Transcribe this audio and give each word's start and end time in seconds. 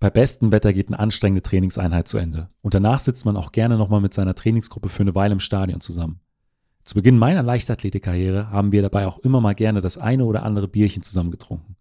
Bei 0.00 0.10
bestem 0.10 0.52
Wetter 0.52 0.72
geht 0.72 0.88
eine 0.88 0.98
anstrengende 1.00 1.42
Trainingseinheit 1.42 2.06
zu 2.06 2.18
Ende 2.18 2.50
und 2.62 2.74
danach 2.74 3.00
sitzt 3.00 3.24
man 3.24 3.36
auch 3.36 3.50
gerne 3.50 3.76
nochmal 3.76 4.00
mit 4.00 4.14
seiner 4.14 4.34
Trainingsgruppe 4.34 4.88
für 4.88 5.02
eine 5.02 5.14
Weile 5.14 5.32
im 5.32 5.40
Stadion 5.40 5.80
zusammen. 5.80 6.20
Zu 6.84 6.94
Beginn 6.94 7.18
meiner 7.18 7.42
Leichtathletikkarriere 7.42 8.50
haben 8.50 8.72
wir 8.72 8.82
dabei 8.82 9.06
auch 9.06 9.18
immer 9.18 9.40
mal 9.40 9.54
gerne 9.54 9.80
das 9.80 9.98
eine 9.98 10.24
oder 10.24 10.44
andere 10.44 10.68
Bierchen 10.68 11.02
zusammen 11.02 11.32
getrunken. 11.32 11.76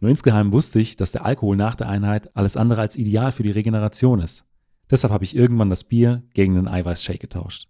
Nur 0.00 0.10
insgeheim 0.10 0.52
wusste 0.52 0.80
ich, 0.80 0.96
dass 0.96 1.12
der 1.12 1.26
Alkohol 1.26 1.56
nach 1.56 1.74
der 1.74 1.88
Einheit 1.88 2.34
alles 2.34 2.56
andere 2.56 2.80
als 2.80 2.96
ideal 2.96 3.30
für 3.30 3.42
die 3.42 3.52
Regeneration 3.52 4.20
ist. 4.20 4.46
Deshalb 4.90 5.12
habe 5.12 5.24
ich 5.24 5.36
irgendwann 5.36 5.70
das 5.70 5.84
Bier 5.84 6.22
gegen 6.32 6.56
einen 6.56 6.66
Eiweißshake 6.66 7.18
getauscht. 7.18 7.68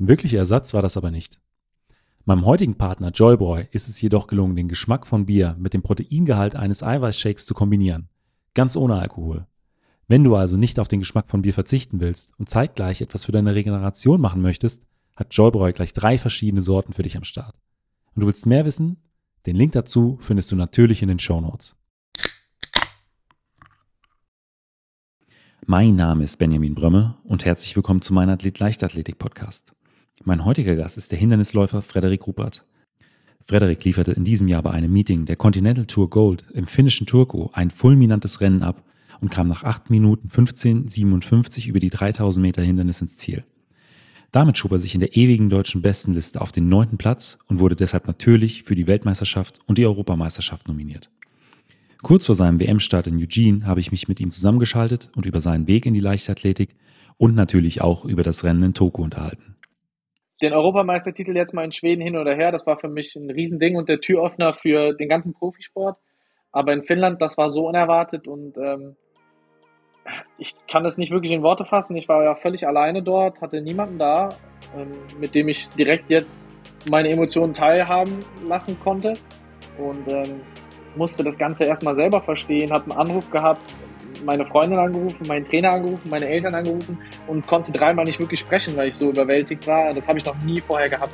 Ein 0.00 0.08
wirklicher 0.08 0.38
Ersatz 0.38 0.72
war 0.72 0.82
das 0.82 0.96
aber 0.96 1.10
nicht. 1.10 1.38
Meinem 2.24 2.44
heutigen 2.44 2.76
Partner 2.76 3.10
Joyboy 3.10 3.68
ist 3.70 3.88
es 3.88 4.00
jedoch 4.00 4.26
gelungen, 4.26 4.56
den 4.56 4.68
Geschmack 4.68 5.06
von 5.06 5.26
Bier 5.26 5.54
mit 5.58 5.74
dem 5.74 5.82
Proteingehalt 5.82 6.56
eines 6.56 6.82
Eiweißshakes 6.82 7.46
zu 7.46 7.54
kombinieren. 7.54 8.08
Ganz 8.56 8.74
ohne 8.74 8.98
Alkohol. 8.98 9.46
Wenn 10.08 10.24
du 10.24 10.34
also 10.34 10.56
nicht 10.56 10.80
auf 10.80 10.88
den 10.88 11.00
Geschmack 11.00 11.28
von 11.28 11.42
Bier 11.42 11.52
verzichten 11.52 12.00
willst 12.00 12.32
und 12.38 12.48
zeitgleich 12.48 13.02
etwas 13.02 13.26
für 13.26 13.32
deine 13.32 13.54
Regeneration 13.54 14.18
machen 14.18 14.40
möchtest, 14.40 14.82
hat 15.14 15.34
Joybräu 15.34 15.74
gleich 15.74 15.92
drei 15.92 16.16
verschiedene 16.16 16.62
Sorten 16.62 16.94
für 16.94 17.02
dich 17.02 17.18
am 17.18 17.24
Start. 17.24 17.54
Und 18.14 18.22
du 18.22 18.26
willst 18.26 18.46
mehr 18.46 18.64
wissen? 18.64 18.96
Den 19.44 19.56
Link 19.56 19.72
dazu 19.72 20.18
findest 20.22 20.50
du 20.50 20.56
natürlich 20.56 21.02
in 21.02 21.08
den 21.08 21.18
Show 21.18 21.38
Notes. 21.38 21.76
Mein 25.66 25.94
Name 25.94 26.24
ist 26.24 26.38
Benjamin 26.38 26.74
Brömme 26.74 27.18
und 27.24 27.44
herzlich 27.44 27.76
willkommen 27.76 28.00
zu 28.00 28.14
meinem 28.14 28.30
Athlet 28.30 28.58
Leichtathletik 28.58 29.18
Podcast. 29.18 29.76
Mein 30.24 30.46
heutiger 30.46 30.76
Gast 30.76 30.96
ist 30.96 31.12
der 31.12 31.18
Hindernisläufer 31.18 31.82
Frederik 31.82 32.26
Rupert. 32.26 32.64
Frederik 33.48 33.84
lieferte 33.84 34.10
in 34.10 34.24
diesem 34.24 34.48
Jahr 34.48 34.62
bei 34.62 34.72
einem 34.72 34.92
Meeting 34.92 35.24
der 35.24 35.36
Continental 35.36 35.86
Tour 35.86 36.10
Gold 36.10 36.44
im 36.52 36.66
finnischen 36.66 37.06
Turku 37.06 37.48
ein 37.52 37.70
fulminantes 37.70 38.40
Rennen 38.40 38.64
ab 38.64 38.82
und 39.20 39.30
kam 39.30 39.46
nach 39.46 39.62
8 39.62 39.88
Minuten 39.88 40.28
15,57 40.28 41.68
über 41.68 41.78
die 41.78 41.90
3000 41.90 42.42
Meter 42.42 42.62
Hindernis 42.62 43.00
ins 43.00 43.16
Ziel. 43.16 43.44
Damit 44.32 44.58
schob 44.58 44.72
er 44.72 44.80
sich 44.80 44.94
in 44.94 45.00
der 45.00 45.16
ewigen 45.16 45.48
deutschen 45.48 45.80
Bestenliste 45.80 46.40
auf 46.40 46.50
den 46.50 46.68
neunten 46.68 46.98
Platz 46.98 47.38
und 47.46 47.60
wurde 47.60 47.76
deshalb 47.76 48.08
natürlich 48.08 48.64
für 48.64 48.74
die 48.74 48.88
Weltmeisterschaft 48.88 49.60
und 49.66 49.78
die 49.78 49.86
Europameisterschaft 49.86 50.66
nominiert. 50.66 51.08
Kurz 52.02 52.26
vor 52.26 52.34
seinem 52.34 52.58
WM-Start 52.58 53.06
in 53.06 53.16
Eugene 53.16 53.64
habe 53.64 53.78
ich 53.78 53.92
mich 53.92 54.08
mit 54.08 54.18
ihm 54.18 54.32
zusammengeschaltet 54.32 55.10
und 55.14 55.24
über 55.24 55.40
seinen 55.40 55.68
Weg 55.68 55.86
in 55.86 55.94
die 55.94 56.00
Leichtathletik 56.00 56.74
und 57.16 57.36
natürlich 57.36 57.80
auch 57.80 58.04
über 58.04 58.24
das 58.24 58.42
Rennen 58.42 58.64
in 58.64 58.74
Tokio 58.74 59.04
unterhalten 59.04 59.55
den 60.42 60.52
Europameistertitel 60.52 61.34
jetzt 61.34 61.54
mal 61.54 61.64
in 61.64 61.72
Schweden 61.72 62.02
hin 62.02 62.16
oder 62.16 62.34
her, 62.34 62.52
das 62.52 62.66
war 62.66 62.78
für 62.78 62.88
mich 62.88 63.16
ein 63.16 63.30
Riesending 63.30 63.76
und 63.76 63.88
der 63.88 64.00
Türöffner 64.00 64.52
für 64.52 64.92
den 64.92 65.08
ganzen 65.08 65.32
Profisport. 65.32 65.98
Aber 66.52 66.72
in 66.72 66.84
Finnland, 66.84 67.20
das 67.20 67.36
war 67.36 67.50
so 67.50 67.68
unerwartet 67.68 68.26
und 68.26 68.56
ähm, 68.56 68.96
ich 70.38 70.54
kann 70.68 70.84
das 70.84 70.98
nicht 70.98 71.10
wirklich 71.10 71.32
in 71.32 71.42
Worte 71.42 71.64
fassen. 71.64 71.96
Ich 71.96 72.08
war 72.08 72.22
ja 72.22 72.34
völlig 72.34 72.66
alleine 72.66 73.02
dort, 73.02 73.40
hatte 73.40 73.60
niemanden 73.60 73.98
da, 73.98 74.28
ähm, 74.76 74.92
mit 75.18 75.34
dem 75.34 75.48
ich 75.48 75.68
direkt 75.70 76.10
jetzt 76.10 76.50
meine 76.88 77.10
Emotionen 77.10 77.52
teilhaben 77.52 78.24
lassen 78.46 78.78
konnte 78.80 79.14
und 79.78 80.06
ähm, 80.08 80.40
musste 80.94 81.24
das 81.24 81.38
Ganze 81.38 81.64
erstmal 81.64 81.96
selber 81.96 82.20
verstehen, 82.20 82.72
habe 82.72 82.90
einen 82.90 83.00
Anruf 83.00 83.30
gehabt 83.30 83.60
meine 84.24 84.46
Freundin 84.46 84.78
angerufen, 84.78 85.26
meinen 85.26 85.46
Trainer 85.48 85.72
angerufen, 85.72 86.08
meine 86.08 86.26
Eltern 86.26 86.54
angerufen 86.54 86.98
und 87.26 87.46
konnte 87.46 87.72
dreimal 87.72 88.04
nicht 88.04 88.18
wirklich 88.18 88.40
sprechen, 88.40 88.76
weil 88.76 88.88
ich 88.88 88.94
so 88.94 89.10
überwältigt 89.10 89.66
war. 89.66 89.92
Das 89.92 90.06
habe 90.08 90.18
ich 90.18 90.24
noch 90.24 90.36
nie 90.42 90.60
vorher 90.60 90.88
gehabt. 90.88 91.12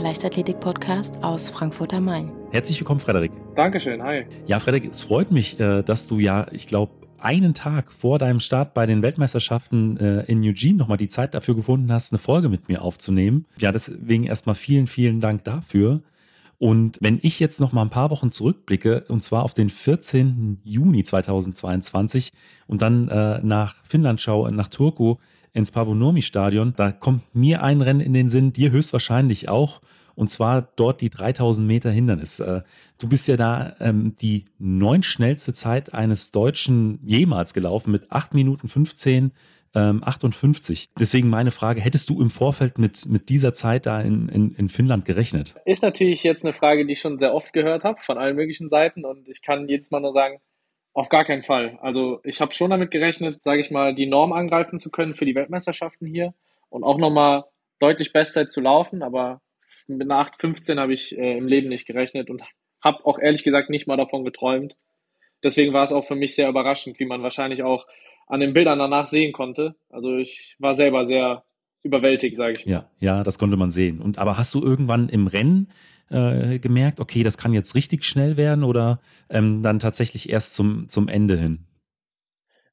Leichtathletik-Podcast 0.00 1.22
aus 1.22 1.50
Frankfurt 1.50 1.94
am 1.94 2.04
Main. 2.06 2.32
Herzlich 2.50 2.80
willkommen, 2.80 3.00
Frederik. 3.00 3.32
Dankeschön, 3.54 4.02
hi. 4.02 4.24
Ja, 4.46 4.58
Frederik, 4.58 4.90
es 4.90 5.02
freut 5.02 5.30
mich, 5.30 5.60
äh, 5.60 5.82
dass 5.82 6.06
du 6.06 6.18
ja, 6.18 6.46
ich 6.52 6.66
glaube, 6.66 6.92
einen 7.18 7.54
Tag 7.54 7.92
vor 7.92 8.18
deinem 8.18 8.40
Start 8.40 8.74
bei 8.74 8.86
den 8.86 9.02
Weltmeisterschaften 9.02 9.96
äh, 9.96 10.22
in 10.24 10.42
Eugene 10.42 10.78
nochmal 10.78 10.98
die 10.98 11.08
Zeit 11.08 11.34
dafür 11.34 11.54
gefunden 11.54 11.92
hast, 11.92 12.12
eine 12.12 12.18
Folge 12.18 12.48
mit 12.48 12.68
mir 12.68 12.82
aufzunehmen. 12.82 13.46
Ja, 13.58 13.72
deswegen 13.72 14.24
erstmal 14.24 14.54
vielen, 14.54 14.86
vielen 14.86 15.20
Dank 15.20 15.44
dafür. 15.44 16.02
Und 16.58 16.98
wenn 17.00 17.18
ich 17.22 17.38
jetzt 17.38 17.60
noch 17.60 17.72
mal 17.72 17.82
ein 17.82 17.90
paar 17.90 18.10
Wochen 18.10 18.32
zurückblicke, 18.32 19.04
und 19.08 19.22
zwar 19.22 19.42
auf 19.42 19.52
den 19.52 19.68
14. 19.68 20.60
Juni 20.64 21.04
2022 21.04 22.32
und 22.66 22.80
dann 22.80 23.08
äh, 23.08 23.40
nach 23.42 23.76
Finnland 23.84 24.20
schaue, 24.20 24.50
nach 24.52 24.68
Turku 24.68 25.16
ins 25.56 25.72
Pavonomi-Stadion, 25.72 26.74
da 26.76 26.92
kommt 26.92 27.22
mir 27.34 27.62
ein 27.62 27.80
Rennen 27.80 28.00
in 28.00 28.12
den 28.12 28.28
Sinn, 28.28 28.52
dir 28.52 28.70
höchstwahrscheinlich 28.70 29.48
auch 29.48 29.80
und 30.16 30.30
zwar 30.30 30.62
dort 30.76 31.00
die 31.02 31.10
3000 31.10 31.66
Meter 31.66 31.90
Hindernis. 31.90 32.40
Äh, 32.40 32.62
du 32.98 33.08
bist 33.08 33.28
ja 33.28 33.36
da 33.36 33.76
ähm, 33.80 34.16
die 34.20 34.46
neun 34.58 35.02
schnellste 35.02 35.52
Zeit 35.52 35.94
eines 35.94 36.32
Deutschen 36.32 36.98
jemals 37.04 37.54
gelaufen 37.54 37.92
mit 37.92 38.10
8 38.10 38.34
Minuten 38.34 38.68
15. 38.68 39.32
58. 39.74 40.86
Ähm, 40.86 40.92
Deswegen 40.98 41.28
meine 41.28 41.50
Frage, 41.50 41.82
hättest 41.82 42.08
du 42.08 42.22
im 42.22 42.30
Vorfeld 42.30 42.78
mit, 42.78 43.04
mit 43.10 43.28
dieser 43.28 43.52
Zeit 43.52 43.84
da 43.84 44.00
in, 44.00 44.30
in, 44.30 44.52
in 44.52 44.70
Finnland 44.70 45.04
gerechnet? 45.04 45.54
Ist 45.66 45.82
natürlich 45.82 46.22
jetzt 46.22 46.46
eine 46.46 46.54
Frage, 46.54 46.86
die 46.86 46.92
ich 46.92 47.00
schon 47.00 47.18
sehr 47.18 47.34
oft 47.34 47.52
gehört 47.52 47.84
habe, 47.84 47.98
von 48.00 48.16
allen 48.16 48.36
möglichen 48.36 48.70
Seiten. 48.70 49.04
Und 49.04 49.28
ich 49.28 49.42
kann 49.42 49.68
jedes 49.68 49.90
Mal 49.90 50.00
nur 50.00 50.14
sagen, 50.14 50.38
auf 50.96 51.10
gar 51.10 51.26
keinen 51.26 51.42
Fall. 51.42 51.78
Also 51.82 52.20
ich 52.24 52.40
habe 52.40 52.54
schon 52.54 52.70
damit 52.70 52.90
gerechnet, 52.90 53.42
sage 53.42 53.60
ich 53.60 53.70
mal, 53.70 53.94
die 53.94 54.06
Norm 54.06 54.32
angreifen 54.32 54.78
zu 54.78 54.90
können 54.90 55.14
für 55.14 55.26
die 55.26 55.34
Weltmeisterschaften 55.34 56.06
hier 56.06 56.32
und 56.70 56.84
auch 56.84 56.96
nochmal 56.96 57.44
deutlich 57.78 58.14
Bestzeit 58.14 58.50
zu 58.50 58.62
laufen. 58.62 59.02
Aber 59.02 59.42
mit 59.88 60.10
einer 60.10 60.26
8,15 60.26 60.80
habe 60.80 60.94
ich 60.94 61.16
äh, 61.18 61.36
im 61.36 61.46
Leben 61.46 61.68
nicht 61.68 61.86
gerechnet 61.86 62.30
und 62.30 62.42
habe 62.80 63.04
auch 63.04 63.18
ehrlich 63.18 63.44
gesagt 63.44 63.68
nicht 63.68 63.86
mal 63.86 63.98
davon 63.98 64.24
geträumt. 64.24 64.78
Deswegen 65.44 65.74
war 65.74 65.84
es 65.84 65.92
auch 65.92 66.06
für 66.06 66.14
mich 66.14 66.34
sehr 66.34 66.48
überraschend, 66.48 66.98
wie 66.98 67.04
man 67.04 67.22
wahrscheinlich 67.22 67.62
auch 67.62 67.86
an 68.26 68.40
den 68.40 68.54
Bildern 68.54 68.78
danach 68.78 69.06
sehen 69.06 69.34
konnte. 69.34 69.76
Also 69.90 70.16
ich 70.16 70.56
war 70.58 70.74
selber 70.74 71.04
sehr 71.04 71.44
überwältigt, 71.82 72.38
sage 72.38 72.54
ich. 72.54 72.64
Ja, 72.64 72.90
ja, 73.00 73.22
das 73.22 73.38
konnte 73.38 73.58
man 73.58 73.70
sehen. 73.70 74.00
Und 74.00 74.16
aber 74.16 74.38
hast 74.38 74.54
du 74.54 74.62
irgendwann 74.62 75.10
im 75.10 75.26
Rennen 75.26 75.68
äh, 76.10 76.58
gemerkt, 76.58 77.00
okay, 77.00 77.22
das 77.22 77.38
kann 77.38 77.52
jetzt 77.52 77.74
richtig 77.74 78.04
schnell 78.04 78.36
werden 78.36 78.64
oder 78.64 79.00
ähm, 79.28 79.62
dann 79.62 79.78
tatsächlich 79.78 80.30
erst 80.30 80.54
zum, 80.54 80.88
zum 80.88 81.08
Ende 81.08 81.36
hin? 81.36 81.66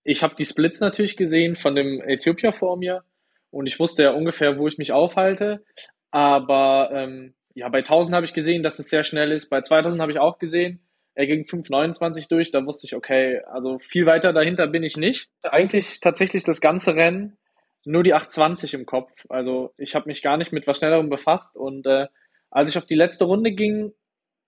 Ich 0.04 0.22
habe 0.22 0.36
die 0.36 0.46
Splits 0.46 0.80
natürlich 0.80 1.18
gesehen 1.18 1.56
von 1.56 1.76
dem 1.76 2.02
Äthiopier 2.02 2.52
vor 2.52 2.78
mir 2.78 3.04
und 3.52 3.68
ich 3.68 3.80
wusste 3.80 4.04
ja 4.04 4.12
ungefähr, 4.12 4.58
wo 4.58 4.68
ich 4.68 4.78
mich 4.78 4.92
aufhalte. 4.92 5.64
Aber 6.12 6.90
ähm, 6.94 7.34
ja, 7.56 7.70
bei 7.70 7.80
1000 7.80 8.16
habe 8.16 8.26
ich 8.26 8.34
gesehen, 8.34 8.64
dass 8.64 8.80
es 8.80 8.90
sehr 8.90 9.04
schnell 9.04 9.32
ist. 9.32 9.50
Bei 9.50 9.62
2000 9.62 10.02
habe 10.02 10.12
ich 10.12 10.20
auch 10.20 10.40
gesehen, 10.40 10.82
er 11.16 11.28
ging 11.28 11.44
5,29 11.44 12.30
durch. 12.30 12.52
Da 12.52 12.66
wusste 12.66 12.88
ich, 12.88 12.96
okay, 12.96 13.42
also 13.52 13.80
viel 13.80 14.06
weiter 14.06 14.34
dahinter 14.34 14.68
bin 14.68 14.84
ich 14.84 14.98
nicht. 14.98 15.30
Eigentlich 15.44 16.00
tatsächlich 16.00 16.44
das 16.44 16.62
ganze 16.62 16.96
Rennen 16.96 17.38
nur 17.86 18.04
die 18.04 18.14
820 18.14 18.74
im 18.74 18.86
Kopf. 18.86 19.12
Also 19.30 19.74
ich 19.78 19.96
habe 19.96 20.08
mich 20.08 20.22
gar 20.22 20.38
nicht 20.38 20.52
mit 20.52 20.68
was 20.68 20.80
Schnellerem 20.80 21.10
befasst. 21.10 21.56
Und 21.56 21.86
äh, 21.86 22.08
als 22.54 22.70
ich 22.70 22.78
auf 22.78 22.86
die 22.86 22.96
letzte 22.96 23.26
Runde 23.26 23.52
ging, 23.52 23.94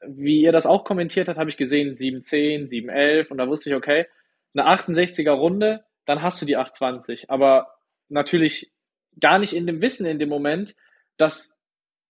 wie 0.05 0.41
ihr 0.41 0.51
das 0.51 0.65
auch 0.65 0.83
kommentiert 0.83 1.27
habt, 1.27 1.39
habe 1.39 1.49
ich 1.49 1.57
gesehen 1.57 1.95
710, 1.95 2.67
711 2.67 3.31
und 3.31 3.37
da 3.37 3.47
wusste 3.47 3.71
ich, 3.71 3.75
okay, 3.75 4.05
eine 4.53 4.67
68er 4.67 5.31
Runde, 5.31 5.83
dann 6.05 6.21
hast 6.21 6.41
du 6.41 6.45
die 6.45 6.55
820. 6.55 7.29
Aber 7.29 7.75
natürlich 8.09 8.71
gar 9.19 9.39
nicht 9.39 9.53
in 9.53 9.65
dem 9.65 9.81
Wissen 9.81 10.05
in 10.05 10.19
dem 10.19 10.29
Moment, 10.29 10.75
dass 11.17 11.59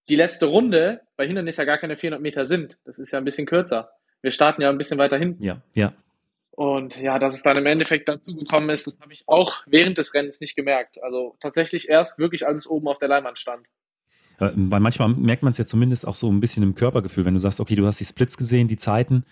die 0.09 0.16
letzte 0.16 0.47
Runde 0.47 1.02
bei 1.16 1.25
Hindernis 1.25 1.58
ja 1.58 1.64
gar 1.64 1.78
keine 1.78 1.96
400 1.96 2.22
Meter 2.22 2.46
sind. 2.46 2.78
Das 2.84 2.99
ist 2.99 3.11
ja 3.11 3.19
ein 3.19 3.25
bisschen 3.25 3.47
kürzer. 3.47 3.91
Wir 4.22 4.31
starten 4.31 4.61
ja 4.61 4.69
ein 4.69 4.78
bisschen 4.78 4.97
weiter 4.97 5.17
hinten. 5.17 5.43
Ja, 5.43 5.61
ja. 5.75 5.93
Und 6.52 6.99
ja, 6.99 7.19
dass 7.19 7.35
es 7.35 7.43
dann 7.43 7.58
im 7.58 7.66
Endeffekt 7.66 8.09
dazu 8.09 8.35
gekommen 8.35 8.69
ist, 8.69 8.87
das 8.87 8.99
habe 8.99 9.14
ich 9.14 9.23
auch 9.28 9.64
während 9.66 9.97
des 9.97 10.14
Rennens 10.14 10.40
nicht 10.41 10.55
gemerkt. 10.55 11.02
Also 11.02 11.35
tatsächlich 11.40 11.90
erst 11.90 12.19
wirklich, 12.19 12.46
als 12.46 12.59
es 12.59 12.67
oben 12.67 12.87
auf 12.87 12.99
der 12.99 13.08
Leinwand 13.08 13.37
stand. 13.40 13.67
Weil 14.37 14.79
manchmal 14.79 15.09
merkt 15.09 15.43
man 15.43 15.52
es 15.52 15.58
ja 15.58 15.66
zumindest 15.66 16.08
auch 16.08 16.16
so 16.16 16.29
ein 16.29 16.40
bisschen 16.40 16.64
im 16.64 16.76
Körpergefühl, 16.76 17.26
wenn 17.26 17.34
du 17.34 17.40
sagst, 17.40 17.59
okay, 17.59 17.76
du 17.76 17.85
hast 17.85 17.99
die 17.99 18.05
Splits 18.05 18.37
gesehen, 18.37 18.67
die 18.67 18.78
Zeiten, 18.78 19.23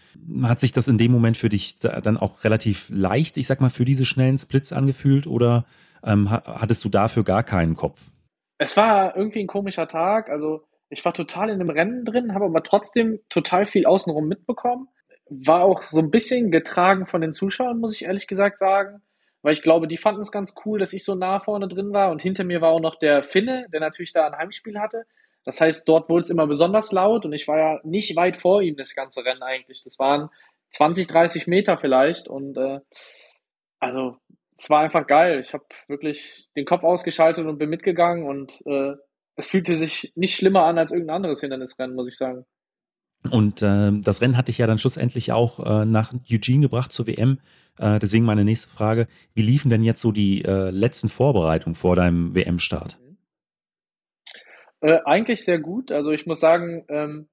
hat 0.44 0.60
sich 0.60 0.72
das 0.72 0.88
in 0.88 0.98
dem 0.98 1.12
Moment 1.12 1.38
für 1.38 1.50
dich 1.50 1.80
dann 1.80 2.18
auch 2.18 2.44
relativ 2.44 2.90
leicht, 2.90 3.38
ich 3.38 3.48
sag 3.48 3.60
mal, 3.62 3.70
für 3.70 3.86
diese 3.86 4.06
schnellen 4.06 4.38
Splits 4.38 4.72
angefühlt 4.72 5.28
oder 5.28 5.66
ähm, 6.04 6.30
hattest 6.32 6.84
du 6.86 6.90
dafür 6.90 7.24
gar 7.24 7.44
keinen 7.44 7.76
Kopf? 7.76 8.00
Es 8.58 8.78
war 8.78 9.16
irgendwie 9.18 9.42
ein 9.42 9.48
komischer 9.48 9.88
Tag. 9.88 10.30
Also 10.30 10.64
ich 10.90 11.04
war 11.04 11.14
total 11.14 11.50
in 11.50 11.60
dem 11.60 11.70
Rennen 11.70 12.06
drin, 12.06 12.34
habe 12.34 12.46
aber 12.46 12.64
trotzdem 12.64 13.20
total 13.30 13.66
viel 13.66 13.86
außenrum 13.86 14.28
mitbekommen. 14.28 14.88
War 15.30 15.64
auch 15.64 15.82
so 15.82 16.00
ein 16.00 16.12
bisschen 16.12 16.52
getragen 16.52 17.06
von 17.06 17.22
den 17.22 17.34
Zuschauern, 17.34 17.80
muss 17.80 17.96
ich 17.96 18.06
ehrlich 18.06 18.28
gesagt 18.28 18.60
sagen. 18.60 19.02
Weil 19.44 19.54
ich 19.54 19.62
glaube, 19.62 19.88
die 19.88 19.98
fanden 19.98 20.22
es 20.22 20.32
ganz 20.32 20.56
cool, 20.66 20.80
dass 20.80 20.94
ich 20.94 21.04
so 21.04 21.14
nah 21.14 21.40
vorne 21.40 21.68
drin 21.68 21.94
war. 21.94 22.12
Und 22.12 22.22
hinter 22.22 22.44
mir 22.44 22.62
war 22.62 22.70
auch 22.70 22.80
noch 22.80 22.96
der 22.96 23.24
Finne, 23.24 23.68
der 23.72 23.82
natürlich 23.82 24.14
da 24.14 24.26
ein 24.26 24.38
Heimspiel 24.38 24.80
hatte. 24.80 25.06
Das 25.46 25.60
heißt, 25.60 25.88
dort 25.88 26.10
wurde 26.10 26.24
es 26.24 26.30
immer 26.30 26.48
besonders 26.48 26.92
laut 26.92 27.26
und 27.26 27.34
ich 27.34 27.48
war 27.48 27.58
ja 27.58 27.80
nicht 27.84 28.16
weit 28.16 28.38
vor 28.38 28.62
ihm 28.62 28.78
das 28.78 28.96
ganze 28.96 29.26
Rennen 29.26 29.44
eigentlich. 29.44 29.84
Das 29.84 30.00
waren 30.00 30.30
20, 30.70 31.08
30 31.08 31.48
Meter 31.48 31.78
vielleicht 31.78 32.30
und 32.30 32.58
äh, 32.58 32.80
also 33.80 34.18
es 34.58 34.70
war 34.70 34.80
einfach 34.80 35.06
geil. 35.06 35.42
Ich 35.42 35.54
habe 35.54 35.66
wirklich 35.88 36.48
den 36.56 36.64
Kopf 36.64 36.84
ausgeschaltet 36.84 37.46
und 37.46 37.58
bin 37.58 37.70
mitgegangen 37.70 38.26
und 38.26 38.66
äh, 38.66 38.94
es 39.36 39.48
fühlte 39.48 39.76
sich 39.76 40.14
nicht 40.16 40.36
schlimmer 40.36 40.64
an 40.64 40.78
als 40.78 40.94
irgendein 40.94 41.18
anderes 41.18 41.42
Hindernisrennen, 41.42 41.96
muss 41.96 42.08
ich 42.08 42.16
sagen. 42.16 42.46
Und 43.32 43.62
äh, 43.62 43.92
das 44.02 44.22
Rennen 44.22 44.38
hatte 44.38 44.52
ich 44.52 44.58
ja 44.58 44.68
dann 44.68 44.78
schlussendlich 44.78 45.32
auch 45.32 45.60
äh, 45.60 45.86
nach 45.86 46.14
Eugene 46.30 46.62
gebracht 46.62 46.92
zur 46.92 47.08
WM. 47.08 47.40
Äh, 47.80 48.00
deswegen 48.00 48.26
meine 48.26 48.44
nächste 48.44 48.70
Frage: 48.70 49.08
Wie 49.34 49.42
liefen 49.42 49.70
denn 49.70 49.84
jetzt 49.84 50.02
so 50.02 50.12
die 50.12 50.44
äh, 50.44 50.70
letzten 50.70 51.10
Vorbereitungen 51.10 51.76
vor 51.76 51.96
deinem 51.96 52.36
WM-Start? 52.36 52.98
Äh, 54.82 55.00
eigentlich 55.06 55.46
sehr 55.46 55.60
gut. 55.60 55.92
Also 55.92 56.12
ich 56.12 56.26
muss 56.26 56.42
sagen, 56.42 56.86
ähm, 56.90 57.30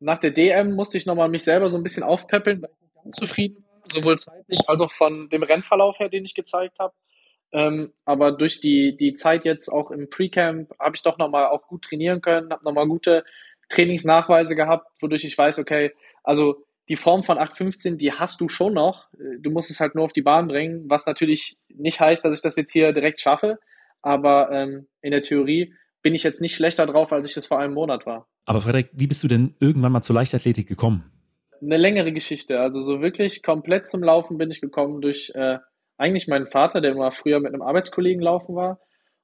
nach 0.00 0.18
der 0.18 0.30
DM 0.30 0.74
musste 0.74 0.98
ich 0.98 1.06
nochmal 1.06 1.30
mich 1.30 1.44
selber 1.44 1.68
so 1.68 1.78
ein 1.78 1.82
bisschen 1.82 2.02
aufpäppeln, 2.02 2.60
weil 2.60 2.70
ich 2.70 3.02
ganz 3.02 3.16
zufrieden 3.16 3.64
war, 3.64 3.82
sowohl 3.90 4.18
zeitlich 4.18 4.60
als 4.68 4.80
auch 4.80 4.92
von 4.92 5.30
dem 5.30 5.42
Rennverlauf 5.42 5.98
her, 5.98 6.10
den 6.10 6.24
ich 6.24 6.34
gezeigt 6.34 6.78
habe. 6.78 6.92
Ähm, 7.52 7.92
aber 8.04 8.32
durch 8.32 8.60
die, 8.60 8.96
die 8.96 9.14
Zeit 9.14 9.44
jetzt 9.44 9.68
auch 9.68 9.90
im 9.90 10.08
Pre-Camp 10.08 10.70
habe 10.78 10.96
ich 10.96 11.02
doch 11.02 11.18
nochmal 11.18 11.46
auch 11.46 11.66
gut 11.66 11.84
trainieren 11.84 12.20
können, 12.20 12.50
habe 12.50 12.64
nochmal 12.64 12.88
gute 12.88 13.24
Trainingsnachweise 13.72 14.54
gehabt, 14.54 14.86
wodurch 15.00 15.24
ich 15.24 15.36
weiß, 15.36 15.58
okay, 15.58 15.92
also 16.22 16.64
die 16.88 16.96
Form 16.96 17.22
von 17.22 17.38
815, 17.38 17.96
die 17.96 18.12
hast 18.12 18.40
du 18.40 18.48
schon 18.48 18.74
noch. 18.74 19.08
Du 19.40 19.50
musst 19.50 19.70
es 19.70 19.80
halt 19.80 19.94
nur 19.94 20.04
auf 20.04 20.12
die 20.12 20.22
Bahn 20.22 20.48
bringen, 20.48 20.84
was 20.88 21.06
natürlich 21.06 21.56
nicht 21.68 22.00
heißt, 22.00 22.24
dass 22.24 22.34
ich 22.36 22.42
das 22.42 22.56
jetzt 22.56 22.72
hier 22.72 22.92
direkt 22.92 23.20
schaffe. 23.20 23.58
Aber 24.02 24.50
ähm, 24.50 24.88
in 25.00 25.12
der 25.12 25.22
Theorie 25.22 25.74
bin 26.02 26.14
ich 26.14 26.24
jetzt 26.24 26.40
nicht 26.40 26.54
schlechter 26.54 26.86
drauf, 26.86 27.12
als 27.12 27.26
ich 27.26 27.34
das 27.34 27.46
vor 27.46 27.60
einem 27.60 27.74
Monat 27.74 28.04
war. 28.04 28.26
Aber 28.44 28.60
Frederik, 28.60 28.90
wie 28.92 29.06
bist 29.06 29.22
du 29.22 29.28
denn 29.28 29.54
irgendwann 29.60 29.92
mal 29.92 30.02
zur 30.02 30.16
Leichtathletik 30.16 30.66
gekommen? 30.66 31.04
Eine 31.60 31.76
längere 31.76 32.12
Geschichte. 32.12 32.58
Also 32.58 32.82
so 32.82 33.00
wirklich 33.00 33.42
komplett 33.42 33.86
zum 33.86 34.02
Laufen 34.02 34.36
bin 34.36 34.50
ich 34.50 34.60
gekommen 34.60 35.00
durch 35.00 35.30
äh, 35.36 35.58
eigentlich 35.96 36.26
meinen 36.26 36.48
Vater, 36.48 36.80
der 36.80 36.96
mal 36.96 37.12
früher 37.12 37.38
mit 37.38 37.52
einem 37.52 37.62
Arbeitskollegen 37.62 38.20
laufen 38.20 38.56
war. 38.56 38.80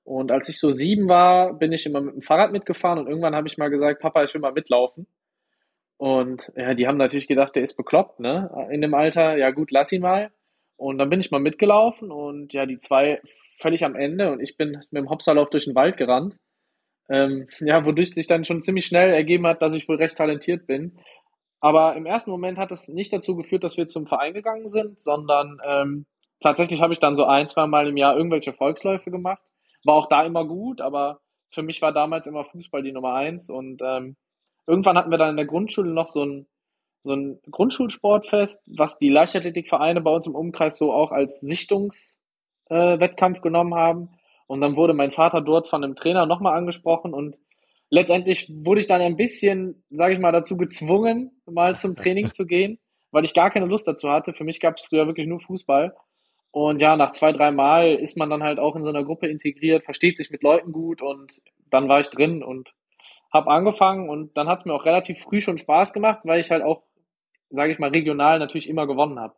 Und 0.08 0.32
als 0.32 0.48
ich 0.48 0.58
so 0.58 0.70
sieben 0.70 1.06
war, 1.06 1.52
bin 1.52 1.70
ich 1.70 1.84
immer 1.84 2.00
mit 2.00 2.14
dem 2.14 2.22
Fahrrad 2.22 2.50
mitgefahren 2.50 2.98
und 2.98 3.08
irgendwann 3.08 3.34
habe 3.34 3.46
ich 3.46 3.58
mal 3.58 3.68
gesagt, 3.68 4.00
Papa, 4.00 4.24
ich 4.24 4.32
will 4.32 4.40
mal 4.40 4.54
mitlaufen. 4.54 5.06
Und 5.98 6.50
ja, 6.56 6.72
die 6.72 6.86
haben 6.86 6.96
natürlich 6.96 7.28
gedacht, 7.28 7.54
der 7.54 7.62
ist 7.62 7.76
bekloppt, 7.76 8.18
ne? 8.18 8.50
In 8.70 8.80
dem 8.80 8.94
Alter, 8.94 9.36
ja 9.36 9.50
gut, 9.50 9.70
lass 9.70 9.92
ihn 9.92 10.00
mal. 10.00 10.30
Und 10.76 10.96
dann 10.96 11.10
bin 11.10 11.20
ich 11.20 11.30
mal 11.30 11.40
mitgelaufen 11.40 12.10
und 12.10 12.54
ja, 12.54 12.64
die 12.64 12.78
zwei 12.78 13.20
völlig 13.58 13.84
am 13.84 13.96
Ende 13.96 14.32
und 14.32 14.40
ich 14.40 14.56
bin 14.56 14.78
mit 14.90 15.02
dem 15.02 15.10
Hopserlauf 15.10 15.50
durch 15.50 15.66
den 15.66 15.74
Wald 15.74 15.98
gerannt. 15.98 16.36
Ähm, 17.10 17.46
ja, 17.60 17.84
wodurch 17.84 18.14
sich 18.14 18.26
dann 18.26 18.46
schon 18.46 18.62
ziemlich 18.62 18.86
schnell 18.86 19.12
ergeben 19.12 19.46
hat, 19.46 19.60
dass 19.60 19.74
ich 19.74 19.90
wohl 19.90 19.96
recht 19.96 20.16
talentiert 20.16 20.66
bin. 20.66 20.96
Aber 21.60 21.96
im 21.96 22.06
ersten 22.06 22.30
Moment 22.30 22.56
hat 22.56 22.72
es 22.72 22.88
nicht 22.88 23.12
dazu 23.12 23.36
geführt, 23.36 23.62
dass 23.62 23.76
wir 23.76 23.88
zum 23.88 24.06
Verein 24.06 24.32
gegangen 24.32 24.68
sind, 24.68 25.02
sondern 25.02 25.58
ähm, 25.66 26.06
tatsächlich 26.40 26.80
habe 26.80 26.94
ich 26.94 26.98
dann 26.98 27.14
so 27.14 27.24
ein, 27.24 27.46
zwei 27.46 27.66
Mal 27.66 27.88
im 27.88 27.98
Jahr 27.98 28.16
irgendwelche 28.16 28.54
Volksläufe 28.54 29.10
gemacht. 29.10 29.42
War 29.88 29.94
auch 29.94 30.08
da 30.10 30.22
immer 30.22 30.44
gut, 30.44 30.82
aber 30.82 31.20
für 31.50 31.62
mich 31.62 31.80
war 31.80 31.92
damals 31.94 32.26
immer 32.26 32.44
Fußball 32.44 32.82
die 32.82 32.92
Nummer 32.92 33.14
eins. 33.14 33.48
Und 33.48 33.80
ähm, 33.82 34.16
irgendwann 34.66 34.98
hatten 34.98 35.10
wir 35.10 35.16
dann 35.16 35.30
in 35.30 35.36
der 35.36 35.46
Grundschule 35.46 35.90
noch 35.90 36.08
so 36.08 36.22
ein, 36.22 36.46
so 37.04 37.14
ein 37.14 37.40
Grundschulsportfest, 37.50 38.64
was 38.76 38.98
die 38.98 39.08
Leichtathletikvereine 39.08 40.02
bei 40.02 40.10
uns 40.10 40.26
im 40.26 40.34
Umkreis 40.34 40.76
so 40.76 40.92
auch 40.92 41.10
als 41.10 41.40
Sichtungswettkampf 41.40 43.38
äh, 43.38 43.40
genommen 43.40 43.74
haben. 43.74 44.10
Und 44.46 44.60
dann 44.60 44.76
wurde 44.76 44.92
mein 44.92 45.10
Vater 45.10 45.40
dort 45.40 45.68
von 45.68 45.82
einem 45.82 45.96
Trainer 45.96 46.26
nochmal 46.26 46.58
angesprochen 46.58 47.14
und 47.14 47.38
letztendlich 47.88 48.52
wurde 48.54 48.82
ich 48.82 48.88
dann 48.88 49.00
ein 49.00 49.16
bisschen, 49.16 49.82
sage 49.88 50.12
ich 50.12 50.20
mal, 50.20 50.32
dazu 50.32 50.58
gezwungen, 50.58 51.40
mal 51.46 51.78
zum 51.78 51.96
Training 51.96 52.30
zu 52.30 52.44
gehen, 52.44 52.78
weil 53.10 53.24
ich 53.24 53.32
gar 53.32 53.50
keine 53.50 53.64
Lust 53.64 53.88
dazu 53.88 54.10
hatte. 54.10 54.34
Für 54.34 54.44
mich 54.44 54.60
gab 54.60 54.76
es 54.76 54.84
früher 54.84 55.06
wirklich 55.06 55.26
nur 55.26 55.40
Fußball. 55.40 55.96
Und 56.50 56.80
ja, 56.80 56.96
nach 56.96 57.12
zwei, 57.12 57.32
drei 57.32 57.50
Mal 57.50 57.94
ist 57.94 58.16
man 58.16 58.30
dann 58.30 58.42
halt 58.42 58.58
auch 58.58 58.74
in 58.74 58.82
so 58.82 58.88
einer 58.88 59.04
Gruppe 59.04 59.28
integriert, 59.28 59.84
versteht 59.84 60.16
sich 60.16 60.30
mit 60.30 60.42
Leuten 60.42 60.72
gut 60.72 61.02
und 61.02 61.42
dann 61.70 61.88
war 61.88 62.00
ich 62.00 62.08
drin 62.08 62.42
und 62.42 62.72
habe 63.32 63.50
angefangen 63.50 64.08
und 64.08 64.36
dann 64.36 64.48
hat 64.48 64.60
es 64.60 64.64
mir 64.64 64.72
auch 64.72 64.86
relativ 64.86 65.20
früh 65.20 65.40
schon 65.40 65.58
Spaß 65.58 65.92
gemacht, 65.92 66.20
weil 66.24 66.40
ich 66.40 66.50
halt 66.50 66.62
auch, 66.62 66.82
sage 67.50 67.72
ich 67.72 67.78
mal, 67.78 67.90
regional 67.90 68.38
natürlich 68.38 68.68
immer 68.68 68.86
gewonnen 68.86 69.20
habe. 69.20 69.34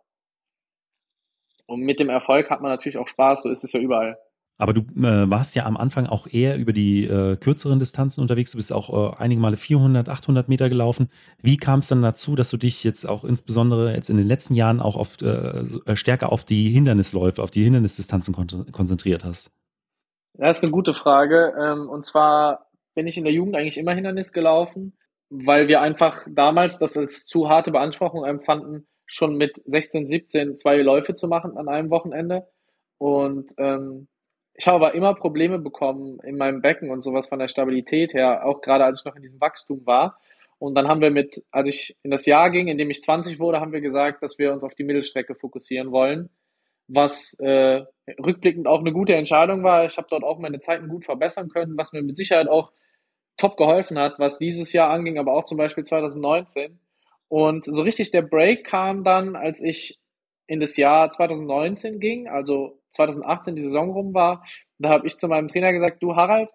Und 1.66 1.80
mit 1.80 1.98
dem 2.00 2.08
Erfolg 2.08 2.50
hat 2.50 2.60
man 2.60 2.70
natürlich 2.70 2.98
auch 2.98 3.08
Spaß, 3.08 3.42
so 3.42 3.50
ist 3.50 3.64
es 3.64 3.72
ja 3.72 3.80
überall. 3.80 4.18
Aber 4.60 4.74
du 4.74 4.80
äh, 4.80 5.30
warst 5.30 5.56
ja 5.56 5.64
am 5.64 5.78
Anfang 5.78 6.06
auch 6.06 6.26
eher 6.26 6.58
über 6.58 6.74
die 6.74 7.06
äh, 7.06 7.36
kürzeren 7.36 7.78
Distanzen 7.78 8.20
unterwegs. 8.20 8.50
Du 8.50 8.58
bist 8.58 8.74
auch 8.74 9.14
äh, 9.14 9.16
einige 9.16 9.40
Male 9.40 9.56
400, 9.56 10.10
800 10.10 10.50
Meter 10.50 10.68
gelaufen. 10.68 11.08
Wie 11.40 11.56
kam 11.56 11.78
es 11.78 11.88
dann 11.88 12.02
dazu, 12.02 12.36
dass 12.36 12.50
du 12.50 12.58
dich 12.58 12.84
jetzt 12.84 13.08
auch 13.08 13.24
insbesondere 13.24 13.94
jetzt 13.94 14.10
in 14.10 14.18
den 14.18 14.26
letzten 14.26 14.54
Jahren 14.54 14.80
auch 14.80 15.02
äh, 15.22 15.26
äh, 15.26 15.96
stärker 15.96 16.30
auf 16.30 16.44
die 16.44 16.68
Hindernisläufe, 16.68 17.42
auf 17.42 17.50
die 17.50 17.64
Hindernisdistanzen 17.64 18.34
kon 18.34 18.70
konzentriert 18.70 19.24
hast? 19.24 19.50
Das 20.34 20.58
ist 20.58 20.62
eine 20.62 20.72
gute 20.72 20.92
Frage. 20.92 21.54
Ähm, 21.58 21.88
und 21.88 22.04
zwar 22.04 22.66
bin 22.94 23.06
ich 23.06 23.16
in 23.16 23.24
der 23.24 23.32
Jugend 23.32 23.56
eigentlich 23.56 23.78
immer 23.78 23.94
Hindernis 23.94 24.30
gelaufen, 24.30 24.92
weil 25.30 25.68
wir 25.68 25.80
einfach 25.80 26.26
damals 26.28 26.78
das 26.78 26.98
als 26.98 27.24
zu 27.24 27.48
harte 27.48 27.70
Beanspruchung 27.70 28.26
empfanden, 28.26 28.86
schon 29.06 29.36
mit 29.36 29.52
16, 29.64 30.06
17 30.06 30.58
zwei 30.58 30.82
Läufe 30.82 31.14
zu 31.14 31.28
machen 31.28 31.56
an 31.56 31.68
einem 31.68 31.88
Wochenende. 31.88 32.46
Und 32.98 33.54
ähm, 33.56 34.08
ich 34.60 34.66
habe 34.66 34.76
aber 34.76 34.94
immer 34.94 35.14
Probleme 35.14 35.58
bekommen 35.58 36.18
in 36.22 36.36
meinem 36.36 36.60
Becken 36.60 36.90
und 36.90 37.00
sowas 37.00 37.28
von 37.28 37.38
der 37.38 37.48
Stabilität 37.48 38.12
her, 38.12 38.44
auch 38.44 38.60
gerade 38.60 38.84
als 38.84 39.00
ich 39.00 39.06
noch 39.06 39.16
in 39.16 39.22
diesem 39.22 39.40
Wachstum 39.40 39.86
war. 39.86 40.20
Und 40.58 40.74
dann 40.74 40.86
haben 40.86 41.00
wir 41.00 41.10
mit, 41.10 41.42
als 41.50 41.66
ich 41.70 41.96
in 42.02 42.10
das 42.10 42.26
Jahr 42.26 42.50
ging, 42.50 42.68
in 42.68 42.76
dem 42.76 42.90
ich 42.90 43.02
20 43.02 43.40
wurde, 43.40 43.58
haben 43.58 43.72
wir 43.72 43.80
gesagt, 43.80 44.22
dass 44.22 44.38
wir 44.38 44.52
uns 44.52 44.62
auf 44.62 44.74
die 44.74 44.84
Mittelstrecke 44.84 45.34
fokussieren 45.34 45.92
wollen, 45.92 46.28
was 46.88 47.38
äh, 47.40 47.86
rückblickend 48.22 48.66
auch 48.66 48.80
eine 48.80 48.92
gute 48.92 49.14
Entscheidung 49.14 49.62
war. 49.62 49.86
Ich 49.86 49.96
habe 49.96 50.08
dort 50.10 50.24
auch 50.24 50.38
meine 50.38 50.58
Zeiten 50.58 50.88
gut 50.88 51.06
verbessern 51.06 51.48
können, 51.48 51.78
was 51.78 51.94
mir 51.94 52.02
mit 52.02 52.18
Sicherheit 52.18 52.46
auch 52.46 52.70
top 53.38 53.56
geholfen 53.56 53.98
hat, 53.98 54.18
was 54.18 54.36
dieses 54.36 54.74
Jahr 54.74 54.90
anging, 54.90 55.18
aber 55.18 55.32
auch 55.32 55.46
zum 55.46 55.56
Beispiel 55.56 55.84
2019. 55.84 56.78
Und 57.28 57.64
so 57.64 57.80
richtig 57.80 58.10
der 58.10 58.20
Break 58.20 58.66
kam 58.66 59.04
dann, 59.04 59.36
als 59.36 59.62
ich 59.62 59.96
in 60.46 60.60
das 60.60 60.76
Jahr 60.76 61.10
2019 61.10 61.98
ging, 61.98 62.28
also 62.28 62.79
2018 62.90 63.54
die 63.54 63.62
Saison 63.62 63.90
rum 63.90 64.14
war, 64.14 64.44
da 64.78 64.90
habe 64.90 65.06
ich 65.06 65.16
zu 65.16 65.28
meinem 65.28 65.48
Trainer 65.48 65.72
gesagt, 65.72 66.02
du 66.02 66.16
Harald, 66.16 66.50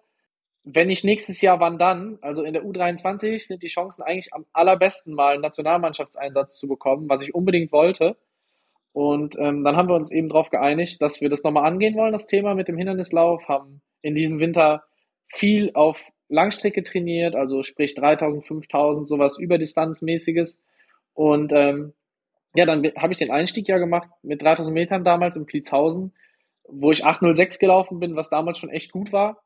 wenn 0.68 0.90
ich 0.90 1.04
nächstes 1.04 1.40
Jahr, 1.40 1.60
wann 1.60 1.78
dann? 1.78 2.18
Also 2.22 2.42
in 2.42 2.52
der 2.52 2.64
U23 2.64 3.38
sind 3.38 3.62
die 3.62 3.68
Chancen 3.68 4.02
eigentlich 4.02 4.34
am 4.34 4.46
allerbesten 4.52 5.14
mal 5.14 5.34
einen 5.34 5.42
Nationalmannschaftseinsatz 5.42 6.58
zu 6.58 6.66
bekommen, 6.66 7.08
was 7.08 7.22
ich 7.22 7.34
unbedingt 7.34 7.70
wollte. 7.70 8.16
Und 8.92 9.36
ähm, 9.38 9.62
dann 9.62 9.76
haben 9.76 9.88
wir 9.88 9.94
uns 9.94 10.10
eben 10.10 10.28
darauf 10.28 10.50
geeinigt, 10.50 11.00
dass 11.00 11.20
wir 11.20 11.28
das 11.28 11.44
nochmal 11.44 11.66
angehen 11.66 11.94
wollen, 11.94 12.12
das 12.12 12.26
Thema 12.26 12.54
mit 12.54 12.66
dem 12.66 12.76
Hindernislauf, 12.76 13.46
haben 13.46 13.80
in 14.02 14.16
diesem 14.16 14.40
Winter 14.40 14.82
viel 15.28 15.70
auf 15.74 16.10
Langstrecke 16.28 16.82
trainiert, 16.82 17.36
also 17.36 17.62
sprich 17.62 17.94
3000, 17.94 18.44
5000, 18.44 19.06
sowas 19.06 19.38
überdistanzmäßiges. 19.38 20.60
Und 21.14 21.52
ähm, 21.52 21.92
ja, 22.54 22.66
dann 22.66 22.84
habe 22.96 23.12
ich 23.12 23.18
den 23.18 23.30
Einstieg 23.30 23.68
ja 23.68 23.78
gemacht 23.78 24.08
mit 24.22 24.42
3000 24.42 24.74
Metern 24.74 25.04
damals 25.04 25.36
in 25.36 25.46
Pliezhausen 25.46 26.12
wo 26.68 26.90
ich 26.90 27.04
8.06 27.04 27.58
gelaufen 27.58 28.00
bin, 28.00 28.16
was 28.16 28.30
damals 28.30 28.58
schon 28.58 28.70
echt 28.70 28.92
gut 28.92 29.12
war. 29.12 29.42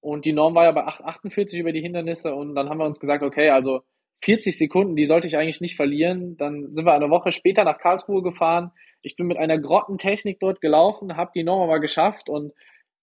Und 0.00 0.24
die 0.24 0.32
Norm 0.32 0.54
war 0.54 0.64
ja 0.64 0.72
bei 0.72 0.86
8,48 0.86 1.58
über 1.58 1.72
die 1.72 1.80
Hindernisse. 1.80 2.34
Und 2.34 2.54
dann 2.54 2.68
haben 2.68 2.78
wir 2.78 2.86
uns 2.86 3.00
gesagt, 3.00 3.22
okay, 3.22 3.50
also 3.50 3.82
40 4.24 4.56
Sekunden, 4.56 4.96
die 4.96 5.06
sollte 5.06 5.28
ich 5.28 5.36
eigentlich 5.36 5.60
nicht 5.60 5.76
verlieren. 5.76 6.36
Dann 6.36 6.72
sind 6.72 6.84
wir 6.84 6.92
eine 6.92 7.10
Woche 7.10 7.32
später 7.32 7.64
nach 7.64 7.78
Karlsruhe 7.78 8.22
gefahren. 8.22 8.72
Ich 9.02 9.16
bin 9.16 9.26
mit 9.26 9.36
einer 9.36 9.58
Grottentechnik 9.58 10.40
dort 10.40 10.60
gelaufen, 10.60 11.16
habe 11.16 11.32
die 11.34 11.44
Norm 11.44 11.62
aber 11.62 11.80
geschafft. 11.80 12.28
Und 12.28 12.52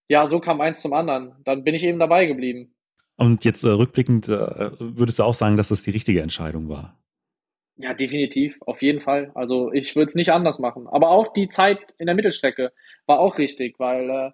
ja, 0.10 0.26
so 0.26 0.40
kam 0.40 0.60
eins 0.62 0.82
zum 0.82 0.94
anderen. 0.94 1.36
Dann 1.46 1.64
bin 1.64 1.76
ich 1.76 1.84
eben 1.84 2.00
dabei 2.00 2.26
geblieben. 2.26 2.74
Und 3.16 3.44
jetzt 3.44 3.64
äh, 3.64 3.70
rückblickend 3.70 4.30
äh, 4.30 4.72
würdest 4.80 5.20
du 5.20 5.24
auch 5.24 5.34
sagen, 5.34 5.58
dass 5.58 5.70
das 5.70 5.84
die 5.84 5.92
richtige 5.92 6.22
Entscheidung 6.22 6.70
war? 6.70 6.98
Ja, 7.82 7.94
definitiv, 7.94 8.58
auf 8.66 8.82
jeden 8.82 9.00
Fall. 9.00 9.32
Also 9.36 9.72
ich 9.72 9.96
würde 9.96 10.08
es 10.08 10.16
nicht 10.16 10.34
anders 10.34 10.60
machen. 10.60 10.86
Aber 10.88 11.12
auch 11.12 11.32
die 11.32 11.48
Zeit 11.48 11.86
in 11.98 12.08
der 12.08 12.16
Mittelstrecke 12.16 12.74
war 13.06 13.20
auch 13.20 13.38
richtig, 13.38 13.80
weil 13.80 14.10
äh, 14.10 14.32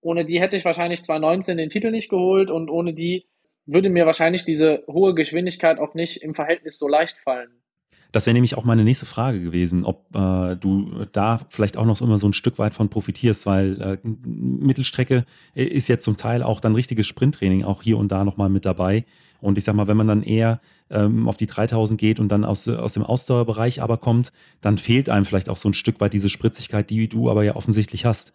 ohne 0.00 0.24
die 0.24 0.40
hätte 0.40 0.56
ich 0.56 0.64
wahrscheinlich 0.64 1.02
2019 1.02 1.56
den 1.56 1.70
Titel 1.70 1.90
nicht 1.90 2.08
geholt 2.08 2.52
und 2.52 2.70
ohne 2.70 2.94
die 2.94 3.26
würde 3.66 3.90
mir 3.90 4.06
wahrscheinlich 4.06 4.44
diese 4.44 4.84
hohe 4.86 5.14
Geschwindigkeit 5.14 5.80
auch 5.80 5.94
nicht 5.94 6.22
im 6.22 6.34
Verhältnis 6.34 6.78
so 6.78 6.86
leicht 6.86 7.18
fallen. 7.18 7.64
Das 8.12 8.26
wäre 8.26 8.34
nämlich 8.34 8.56
auch 8.56 8.62
meine 8.62 8.84
nächste 8.84 9.06
Frage 9.06 9.40
gewesen, 9.40 9.84
ob 9.84 10.06
äh, 10.14 10.54
du 10.54 11.04
da 11.10 11.40
vielleicht 11.48 11.76
auch 11.76 11.84
noch 11.84 12.00
immer 12.00 12.18
so 12.18 12.28
ein 12.28 12.32
Stück 12.32 12.60
weit 12.60 12.72
von 12.72 12.88
profitierst, 12.88 13.44
weil 13.44 13.82
äh, 13.82 13.98
Mittelstrecke 14.04 15.24
ist 15.54 15.88
ja 15.88 15.98
zum 15.98 16.16
Teil 16.16 16.44
auch 16.44 16.60
dann 16.60 16.76
richtiges 16.76 17.08
Sprinttraining 17.08 17.64
auch 17.64 17.82
hier 17.82 17.98
und 17.98 18.12
da 18.12 18.22
nochmal 18.22 18.50
mit 18.50 18.66
dabei. 18.66 19.04
Und 19.44 19.58
ich 19.58 19.64
sag 19.64 19.74
mal, 19.74 19.88
wenn 19.88 19.96
man 19.96 20.08
dann 20.08 20.22
eher 20.22 20.60
ähm, 20.90 21.28
auf 21.28 21.36
die 21.36 21.46
3000 21.46 22.00
geht 22.00 22.18
und 22.18 22.30
dann 22.30 22.44
aus, 22.44 22.66
aus 22.68 22.94
dem 22.94 23.02
Ausdauerbereich 23.02 23.82
aber 23.82 23.98
kommt, 23.98 24.32
dann 24.60 24.78
fehlt 24.78 25.10
einem 25.10 25.24
vielleicht 25.24 25.48
auch 25.48 25.56
so 25.56 25.68
ein 25.68 25.74
Stück 25.74 26.00
weit 26.00 26.12
diese 26.12 26.30
Spritzigkeit, 26.30 26.88
die 26.90 27.08
du 27.08 27.30
aber 27.30 27.44
ja 27.44 27.54
offensichtlich 27.54 28.04
hast. 28.04 28.32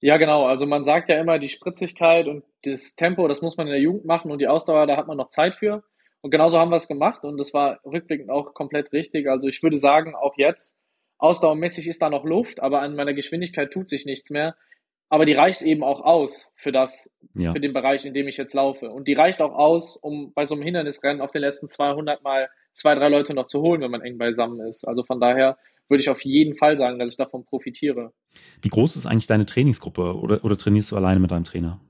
Ja, 0.00 0.16
genau. 0.16 0.46
Also 0.46 0.64
man 0.64 0.84
sagt 0.84 1.08
ja 1.08 1.20
immer, 1.20 1.38
die 1.38 1.48
Spritzigkeit 1.48 2.26
und 2.26 2.44
das 2.62 2.94
Tempo, 2.94 3.28
das 3.28 3.42
muss 3.42 3.56
man 3.56 3.66
in 3.66 3.72
der 3.72 3.82
Jugend 3.82 4.06
machen 4.06 4.30
und 4.30 4.40
die 4.40 4.48
Ausdauer, 4.48 4.86
da 4.86 4.96
hat 4.96 5.08
man 5.08 5.16
noch 5.16 5.28
Zeit 5.28 5.54
für. 5.54 5.82
Und 6.22 6.30
genauso 6.30 6.58
haben 6.58 6.70
wir 6.70 6.76
es 6.76 6.88
gemacht 6.88 7.24
und 7.24 7.38
das 7.38 7.52
war 7.52 7.80
rückblickend 7.84 8.30
auch 8.30 8.54
komplett 8.54 8.92
richtig. 8.92 9.28
Also 9.28 9.48
ich 9.48 9.62
würde 9.62 9.78
sagen, 9.78 10.14
auch 10.14 10.34
jetzt, 10.36 10.78
ausdauermäßig 11.18 11.88
ist 11.88 12.00
da 12.00 12.10
noch 12.10 12.24
Luft, 12.24 12.60
aber 12.60 12.80
an 12.80 12.94
meiner 12.94 13.14
Geschwindigkeit 13.14 13.70
tut 13.72 13.88
sich 13.88 14.06
nichts 14.06 14.30
mehr. 14.30 14.56
Aber 15.08 15.26
die 15.26 15.32
reicht 15.32 15.62
eben 15.62 15.82
auch 15.82 16.00
aus 16.00 16.50
für 16.54 16.72
das, 16.72 17.12
ja. 17.34 17.52
für 17.52 17.60
den 17.60 17.72
Bereich, 17.72 18.04
in 18.04 18.14
dem 18.14 18.28
ich 18.28 18.36
jetzt 18.36 18.54
laufe. 18.54 18.90
Und 18.90 19.08
die 19.08 19.14
reicht 19.14 19.40
auch 19.40 19.52
aus, 19.52 19.96
um 19.96 20.32
bei 20.32 20.46
so 20.46 20.54
einem 20.54 20.62
Hindernisrennen 20.62 21.20
auf 21.20 21.30
den 21.30 21.42
letzten 21.42 21.68
200 21.68 22.22
mal 22.22 22.48
zwei, 22.72 22.94
drei 22.94 23.08
Leute 23.08 23.34
noch 23.34 23.46
zu 23.46 23.60
holen, 23.60 23.80
wenn 23.80 23.90
man 23.90 24.02
eng 24.02 24.18
beisammen 24.18 24.60
ist. 24.66 24.86
Also 24.86 25.02
von 25.04 25.20
daher 25.20 25.58
würde 25.88 26.00
ich 26.00 26.08
auf 26.08 26.22
jeden 26.22 26.56
Fall 26.56 26.78
sagen, 26.78 26.98
dass 26.98 27.08
ich 27.08 27.16
davon 27.16 27.44
profitiere. 27.44 28.12
Wie 28.62 28.68
groß 28.68 28.96
ist 28.96 29.06
eigentlich 29.06 29.26
deine 29.26 29.46
Trainingsgruppe 29.46 30.16
oder, 30.16 30.44
oder 30.44 30.56
trainierst 30.56 30.92
du 30.92 30.96
alleine 30.96 31.20
mit 31.20 31.30
deinem 31.30 31.44
Trainer? 31.44 31.80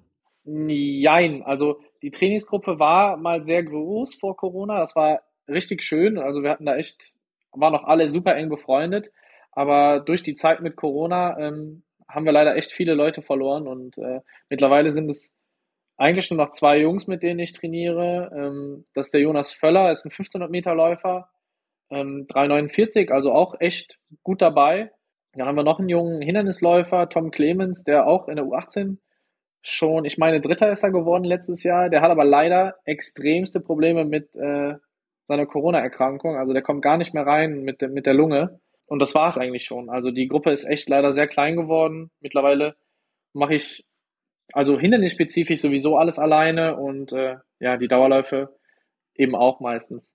Nein, 0.44 1.42
also 1.44 1.80
die 2.02 2.11
Trainingsgruppe 2.11 2.78
war 2.78 3.18
mal 3.18 3.42
sehr 3.42 3.62
groß 3.62 4.14
vor 4.14 4.37
Corona. 4.37 4.78
Das 4.78 4.97
war 4.97 5.20
richtig 5.49 5.82
schön. 5.82 6.18
Also 6.18 6.42
wir 6.42 6.50
hatten 6.50 6.64
da 6.64 6.76
echt, 6.76 7.14
waren 7.52 7.75
noch 7.75 7.85
alle 7.85 8.09
super 8.09 8.35
eng 8.37 8.49
befreundet. 8.49 9.11
Aber 9.52 10.00
durch 10.00 10.23
die 10.23 10.35
Zeit 10.35 10.62
mit 10.62 10.76
Corona 10.76 11.38
ähm, 11.38 11.82
haben 12.11 12.25
wir 12.25 12.33
leider 12.33 12.57
echt 12.57 12.73
viele 12.73 12.95
Leute 12.95 13.23
verloren 13.23 13.67
und 13.67 13.99
äh, 13.99 14.21
mittlerweile 14.49 14.90
sind 14.90 15.09
es 15.11 15.33
eigentlich 15.97 16.31
nur 16.31 16.38
noch 16.38 16.52
zwei 16.52 16.79
Jungs, 16.79 17.07
mit 17.07 17.23
denen 17.23 17.40
ich 17.40 17.52
trainiere. 17.52 18.31
Ähm, 18.35 18.87
das 18.95 19.09
ist 19.09 19.14
der 19.14 19.21
Jonas 19.21 19.52
Völler, 19.52 19.93
ist 19.93 20.05
ein 20.05 20.11
1500 20.11 20.50
Meter 20.50 20.75
Läufer, 20.75 21.29
ähm, 21.90 22.26
349, 22.29 23.11
also 23.12 23.33
auch 23.33 23.61
echt 23.61 23.99
gut 24.23 24.40
dabei. 24.40 24.90
Dann 25.33 25.47
haben 25.47 25.57
wir 25.57 25.62
noch 25.62 25.79
einen 25.79 25.88
jungen 25.88 26.23
Hindernisläufer, 26.23 27.09
Tom 27.09 27.31
Clemens, 27.31 27.85
der 27.85 28.07
auch 28.07 28.29
in 28.29 28.37
der 28.37 28.47
U18 28.47 28.99
schon, 29.62 30.05
ich 30.05 30.19
meine, 30.19 30.40
Dritter 30.40 30.71
ist 30.71 30.83
er 30.83 30.90
geworden 30.90 31.25
letztes 31.25 31.62
Jahr. 31.62 31.90
Der 31.90 32.00
hat 32.00 32.11
aber 32.11 32.25
leider 32.25 32.76
extremste 32.85 33.61
Probleme 33.61 34.05
mit 34.05 34.35
äh, 34.35 34.75
seiner 35.29 35.47
Corona-Erkrankung. 35.47 36.37
Also 36.37 36.52
der 36.52 36.62
kommt 36.62 36.83
gar 36.83 36.97
nicht 36.97 37.14
mehr 37.14 37.26
rein 37.26 37.62
mit, 37.62 37.83
mit 37.83 38.07
der 38.07 38.14
Lunge. 38.14 38.61
Und 38.90 38.99
das 38.99 39.14
war 39.14 39.28
es 39.28 39.38
eigentlich 39.38 39.64
schon. 39.64 39.88
Also 39.88 40.11
die 40.11 40.26
Gruppe 40.26 40.50
ist 40.50 40.64
echt 40.64 40.88
leider 40.88 41.12
sehr 41.12 41.28
klein 41.28 41.54
geworden. 41.54 42.11
Mittlerweile 42.20 42.75
mache 43.32 43.54
ich 43.54 43.87
also 44.52 44.80
hindernisspezifisch 44.80 45.61
sowieso 45.61 45.97
alles 45.97 46.18
alleine 46.18 46.76
und 46.76 47.12
äh, 47.12 47.37
ja, 47.61 47.76
die 47.76 47.87
Dauerläufe 47.87 48.59
eben 49.14 49.37
auch 49.37 49.61
meistens. 49.61 50.12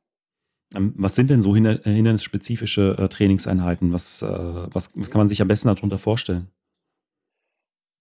Ähm, 0.76 0.94
was 0.98 1.16
sind 1.16 1.30
denn 1.30 1.42
so 1.42 1.56
hindernisspezifische 1.56 2.98
äh, 3.00 3.08
Trainingseinheiten? 3.08 3.94
Was, 3.94 4.22
äh, 4.22 4.28
was, 4.28 4.92
was 4.94 5.10
kann 5.10 5.20
man 5.20 5.30
sich 5.30 5.42
am 5.42 5.48
besten 5.48 5.70
darunter 5.70 5.98
vorstellen? 5.98 6.52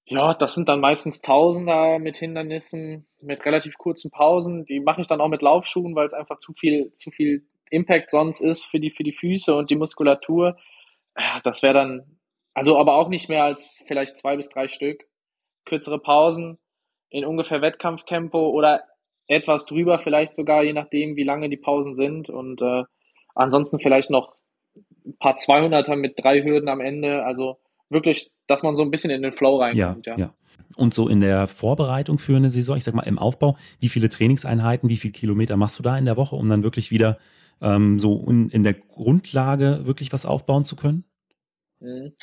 Ja, 0.07 0.35
das 0.35 0.57
sind 0.57 0.69
dann 0.69 0.81
meistens 0.81 1.21
Tausender 1.21 2.00
mit 2.00 2.16
Hindernissen, 2.16 3.07
mit 3.21 3.45
relativ 3.47 3.78
kurzen 3.78 4.11
Pausen. 4.11 4.64
Die 4.64 4.81
mache 4.81 5.02
ich 5.02 5.07
dann 5.07 5.21
auch 5.21 5.28
mit 5.28 5.40
Laufschuhen, 5.40 5.95
weil 5.95 6.07
es 6.07 6.14
einfach 6.14 6.38
zu 6.38 6.52
viel, 6.52 6.90
zu 6.90 7.12
viel 7.12 7.47
Impact 7.75 8.11
sonst 8.11 8.40
ist 8.40 8.64
für 8.64 8.81
die, 8.81 8.90
für 8.90 9.04
die 9.04 9.12
Füße 9.12 9.54
und 9.54 9.71
die 9.71 9.76
Muskulatur. 9.76 10.57
Das 11.45 11.62
wäre 11.62 11.75
dann, 11.75 12.19
also 12.54 12.78
aber 12.78 12.95
auch 12.95 13.09
nicht 13.09 13.28
mehr 13.28 13.45
als 13.45 13.83
vielleicht 13.87 14.19
zwei 14.19 14.37
bis 14.37 14.49
drei 14.49 14.69
Stück. 14.69 15.04
Kürzere 15.64 15.99
Pausen 15.99 16.59
in 17.11 17.25
ungefähr 17.25 17.62
Wettkampftempo 17.62 18.49
oder 18.50 18.83
etwas 19.26 19.64
drüber 19.66 19.99
vielleicht 19.99 20.35
sogar, 20.35 20.64
je 20.64 20.73
nachdem, 20.73 21.16
wie 21.16 21.25
lange 21.25 21.49
die 21.49 21.57
Pausen 21.57 21.95
sind. 21.95 22.28
Und 22.28 22.61
äh, 22.61 22.83
ansonsten 23.35 23.78
vielleicht 23.78 24.11
noch 24.11 24.35
ein 25.07 25.16
paar 25.19 25.35
200er 25.35 25.97
mit 25.97 26.19
drei 26.19 26.43
Hürden 26.43 26.69
am 26.69 26.81
Ende. 26.81 27.25
Also 27.25 27.59
wirklich, 27.88 28.31
dass 28.47 28.62
man 28.62 28.76
so 28.76 28.83
ein 28.83 28.90
bisschen 28.90 29.11
in 29.11 29.23
den 29.23 29.33
Flow 29.33 29.59
reinkommt. 29.59 30.07
Ja, 30.07 30.16
ja. 30.16 30.26
ja. 30.26 30.35
Und 30.76 30.93
so 30.93 31.09
in 31.09 31.21
der 31.21 31.47
Vorbereitung 31.47 32.19
für 32.19 32.37
eine 32.37 32.50
Saison, 32.50 32.76
ich 32.76 32.85
sag 32.85 32.95
mal 32.95 33.02
im 33.02 33.19
Aufbau, 33.19 33.57
wie 33.81 33.88
viele 33.88 34.09
Trainingseinheiten, 34.09 34.88
wie 34.88 34.97
viele 34.97 35.12
Kilometer 35.12 35.57
machst 35.57 35.78
du 35.78 35.83
da 35.83 35.97
in 35.97 36.04
der 36.04 36.16
Woche, 36.16 36.37
um 36.37 36.49
dann 36.49 36.62
wirklich 36.62 36.90
wieder 36.90 37.19
ähm, 37.64 37.99
so 37.99 38.25
in, 38.28 38.50
in, 38.50 38.62
der 38.62 38.75
Grundlage 38.75 39.87
wirklich 39.87 40.12
was 40.12 40.26
aufbauen 40.26 40.64
zu 40.64 40.76
können? 40.76 41.04
Mhm. 41.80 42.14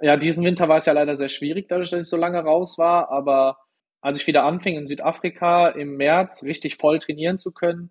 Ja, 0.00 0.16
diesen 0.16 0.44
Winter 0.44 0.68
war 0.68 0.78
es 0.78 0.86
ja 0.86 0.92
leider 0.92 1.16
sehr 1.16 1.28
schwierig, 1.28 1.68
dadurch, 1.68 1.90
dass 1.90 2.00
ich 2.00 2.08
so 2.08 2.16
lange 2.16 2.38
raus 2.38 2.78
war. 2.78 3.10
Aber 3.10 3.58
als 4.00 4.20
ich 4.20 4.26
wieder 4.26 4.44
anfing 4.44 4.76
in 4.76 4.86
Südafrika 4.86 5.68
im 5.68 5.96
März 5.96 6.42
richtig 6.42 6.76
voll 6.76 6.98
trainieren 6.98 7.38
zu 7.38 7.52
können, 7.52 7.90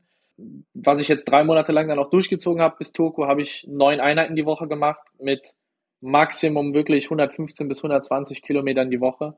was 0.74 1.02
ich 1.02 1.08
jetzt 1.08 1.26
drei 1.26 1.44
Monate 1.44 1.72
lang 1.72 1.88
dann 1.88 2.00
auch 2.00 2.10
durchgezogen 2.10 2.62
habe 2.62 2.78
bis 2.78 2.94
Turku, 2.94 3.26
habe 3.26 3.42
ich 3.42 3.68
neun 3.68 4.00
Einheiten 4.00 4.36
die 4.36 4.46
Woche 4.46 4.68
gemacht 4.68 5.06
mit 5.20 5.54
Maximum 6.02 6.74
wirklich 6.74 7.06
115 7.06 7.68
bis 7.68 7.80
120 7.80 8.42
Kilometern 8.42 8.90
die 8.90 9.02
Woche. 9.02 9.36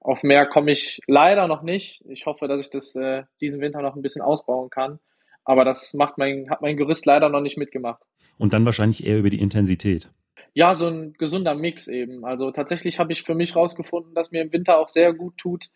Auf 0.00 0.22
mehr 0.22 0.46
komme 0.46 0.72
ich 0.72 1.00
leider 1.06 1.46
noch 1.46 1.62
nicht. 1.62 2.02
Ich 2.08 2.26
hoffe, 2.26 2.48
dass 2.48 2.64
ich 2.64 2.70
das 2.70 2.96
äh, 2.96 3.24
diesen 3.40 3.60
Winter 3.60 3.82
noch 3.82 3.94
ein 3.94 4.02
bisschen 4.02 4.22
ausbauen 4.22 4.70
kann. 4.70 4.98
Aber 5.44 5.64
das 5.64 5.94
macht 5.94 6.18
mein, 6.18 6.48
hat 6.50 6.62
mein 6.62 6.76
Gerüst 6.76 7.06
leider 7.06 7.28
noch 7.28 7.40
nicht 7.40 7.56
mitgemacht. 7.56 8.02
Und 8.38 8.52
dann 8.52 8.64
wahrscheinlich 8.64 9.06
eher 9.06 9.18
über 9.18 9.30
die 9.30 9.40
Intensität. 9.40 10.10
Ja, 10.54 10.74
so 10.74 10.86
ein 10.86 11.14
gesunder 11.14 11.54
Mix 11.54 11.88
eben. 11.88 12.24
Also 12.24 12.50
tatsächlich 12.50 12.98
habe 12.98 13.12
ich 13.12 13.22
für 13.22 13.34
mich 13.34 13.56
rausgefunden, 13.56 14.14
dass 14.14 14.30
mir 14.30 14.42
im 14.42 14.52
Winter 14.52 14.78
auch 14.78 14.88
sehr 14.88 15.12
gut 15.14 15.36
tut, 15.38 15.68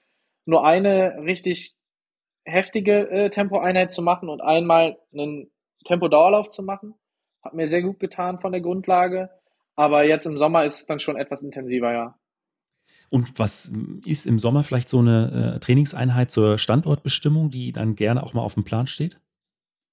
nur 0.45 0.65
eine 0.65 1.19
richtig 1.23 1.75
heftige 2.45 3.11
äh, 3.11 3.31
Tempoeinheit 3.31 3.91
zu 3.91 4.03
machen 4.03 4.29
und 4.29 4.41
einmal 4.41 4.99
einen 5.13 5.51
Tempodauerlauf 5.85 6.51
zu 6.51 6.63
machen. 6.63 6.95
Hat 7.43 7.55
mir 7.55 7.67
sehr 7.67 7.83
gut 7.83 7.99
getan 7.99 8.39
von 8.41 8.53
der 8.53 8.61
Grundlage. 8.61 9.31
Aber 9.75 10.05
jetzt 10.05 10.27
im 10.27 10.39
Sommer 10.39 10.65
ist 10.65 10.81
es 10.81 10.87
dann 10.87 11.01
schon 11.01 11.17
etwas 11.17 11.43
intensiver, 11.43 11.93
ja. 11.93 12.19
Und 13.09 13.39
was 13.39 13.73
ist 14.05 14.27
im 14.27 14.39
Sommer 14.39 14.63
vielleicht 14.63 14.89
so 14.89 14.99
eine 14.99 15.55
äh, 15.57 15.61
Trainingseinheit 15.61 16.31
zur 16.31 16.59
Standortbestimmung, 16.59 17.51
die 17.51 17.73
dann 17.73 17.95
gerne 17.95 18.23
auch 18.23 18.33
mal 18.33 18.43
auf 18.43 18.55
dem 18.55 18.65
Plan 18.65 18.87
steht? 18.87 19.21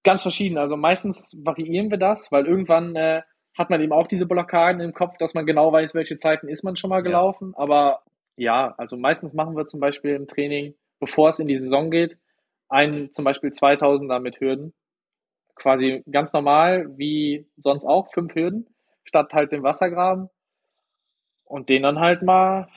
Ganz 0.03 0.22
verschieden. 0.22 0.57
Also 0.57 0.75
meistens 0.75 1.41
variieren 1.43 1.89
wir 1.89 1.98
das, 1.98 2.31
weil 2.31 2.45
irgendwann 2.45 2.95
äh, 2.95 3.22
hat 3.57 3.69
man 3.69 3.81
eben 3.81 3.93
auch 3.93 4.07
diese 4.07 4.25
Blockaden 4.25 4.81
im 4.81 4.93
Kopf, 4.93 5.17
dass 5.17 5.33
man 5.33 5.45
genau 5.45 5.72
weiß, 5.72 5.93
welche 5.95 6.17
Zeiten 6.17 6.48
ist 6.48 6.63
man 6.63 6.75
schon 6.75 6.89
mal 6.89 7.03
gelaufen. 7.03 7.53
Ja. 7.55 7.63
Aber 7.63 8.03
ja, 8.36 8.74
also 8.77 8.98
meistens 8.98 9.33
machen 9.33 9.55
wir 9.55 9.67
zum 9.67 9.79
Beispiel 9.79 10.12
im 10.15 10.27
Training, 10.27 10.75
bevor 11.00 11.29
es 11.29 11.39
in 11.39 11.48
die 11.48 11.57
Saison 11.57 11.91
geht, 11.91 12.17
einen 12.69 13.13
zum 13.13 13.25
Beispiel 13.25 13.51
2000er 13.51 14.19
mit 14.19 14.39
Hürden. 14.39 14.74
Quasi 15.55 16.03
ganz 16.12 16.33
normal, 16.33 16.98
wie 16.98 17.48
sonst 17.57 17.86
auch, 17.86 18.12
fünf 18.12 18.33
Hürden 18.33 18.67
statt 19.03 19.33
halt 19.33 19.51
dem 19.51 19.63
Wassergraben. 19.63 20.29
Und 21.45 21.69
den 21.69 21.83
dann 21.83 22.00
halt 22.00 22.24
mal 22.24 22.67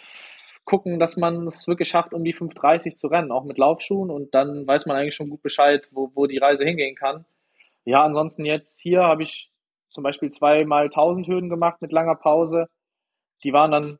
gucken, 0.66 0.98
dass 0.98 1.16
man 1.16 1.46
es 1.46 1.66
wirklich 1.66 1.88
schafft, 1.88 2.12
um 2.12 2.24
die 2.24 2.34
5,30 2.34 2.96
zu 2.96 3.06
rennen, 3.06 3.32
auch 3.32 3.44
mit 3.44 3.56
Laufschuhen. 3.56 4.10
Und 4.10 4.34
dann 4.34 4.66
weiß 4.66 4.84
man 4.84 4.96
eigentlich 4.96 5.14
schon 5.14 5.30
gut 5.30 5.40
Bescheid, 5.40 5.88
wo, 5.92 6.10
wo 6.14 6.26
die 6.26 6.38
Reise 6.38 6.64
hingehen 6.64 6.96
kann. 6.96 7.24
Ja, 7.84 8.04
ansonsten 8.04 8.44
jetzt 8.44 8.78
hier 8.78 9.04
habe 9.04 9.22
ich 9.22 9.52
zum 9.88 10.02
Beispiel 10.02 10.30
zweimal 10.30 10.86
1000 10.86 11.28
Hürden 11.28 11.48
gemacht 11.48 11.80
mit 11.80 11.92
langer 11.92 12.16
Pause. 12.16 12.66
Die 13.44 13.52
waren 13.52 13.70
dann 13.70 13.98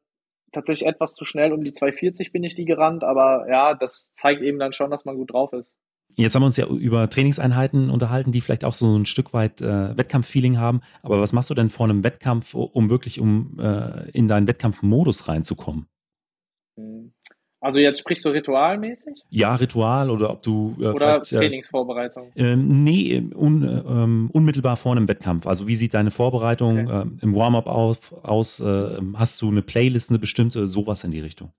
tatsächlich 0.52 0.88
etwas 0.88 1.14
zu 1.14 1.24
schnell. 1.24 1.52
Um 1.52 1.62
die 1.62 1.72
240 1.72 2.32
bin 2.32 2.42
ich 2.42 2.56
die 2.56 2.64
gerannt. 2.64 3.04
Aber 3.04 3.46
ja, 3.48 3.74
das 3.74 4.12
zeigt 4.12 4.42
eben 4.42 4.58
dann 4.58 4.72
schon, 4.72 4.90
dass 4.90 5.04
man 5.04 5.16
gut 5.16 5.32
drauf 5.32 5.52
ist. 5.52 5.76
Jetzt 6.16 6.34
haben 6.34 6.42
wir 6.42 6.46
uns 6.46 6.56
ja 6.56 6.66
über 6.66 7.08
Trainingseinheiten 7.08 7.90
unterhalten, 7.90 8.32
die 8.32 8.40
vielleicht 8.40 8.64
auch 8.64 8.74
so 8.74 8.96
ein 8.96 9.06
Stück 9.06 9.32
weit 9.32 9.60
äh, 9.60 9.96
Wettkampffeeling 9.96 10.58
haben. 10.58 10.80
Aber 11.02 11.20
was 11.20 11.32
machst 11.32 11.50
du 11.50 11.54
denn 11.54 11.68
vor 11.68 11.84
einem 11.86 12.02
Wettkampf, 12.02 12.54
um 12.54 12.90
wirklich 12.90 13.20
um 13.20 13.58
äh, 13.60 14.10
in 14.10 14.26
deinen 14.26 14.46
Wettkampfmodus 14.46 15.28
reinzukommen? 15.28 15.86
Also 17.60 17.80
jetzt 17.80 18.00
sprichst 18.00 18.24
du 18.24 18.28
ritualmäßig? 18.28 19.22
Ja, 19.30 19.54
Ritual 19.54 20.10
oder 20.10 20.30
ob 20.30 20.42
du 20.42 20.76
äh, 20.78 20.88
oder 20.88 21.22
Trainingsvorbereitung. 21.22 22.30
Äh, 22.36 22.54
nee, 22.54 23.22
un, 23.34 23.62
ähm, 23.64 24.30
unmittelbar 24.32 24.76
vor 24.76 24.92
einem 24.92 25.08
Wettkampf. 25.08 25.46
Also 25.46 25.66
wie 25.66 25.74
sieht 25.74 25.94
deine 25.94 26.10
Vorbereitung 26.10 26.86
okay. 26.86 27.08
äh, 27.08 27.22
im 27.22 27.34
Warm-up 27.34 27.66
aus? 27.66 28.60
äh, 28.60 29.00
hast 29.14 29.40
du 29.40 29.48
eine 29.48 29.62
Playlist, 29.62 30.10
eine 30.10 30.18
bestimmte, 30.18 30.68
sowas 30.68 31.02
in 31.04 31.12
die 31.12 31.20
Richtung? 31.20 31.52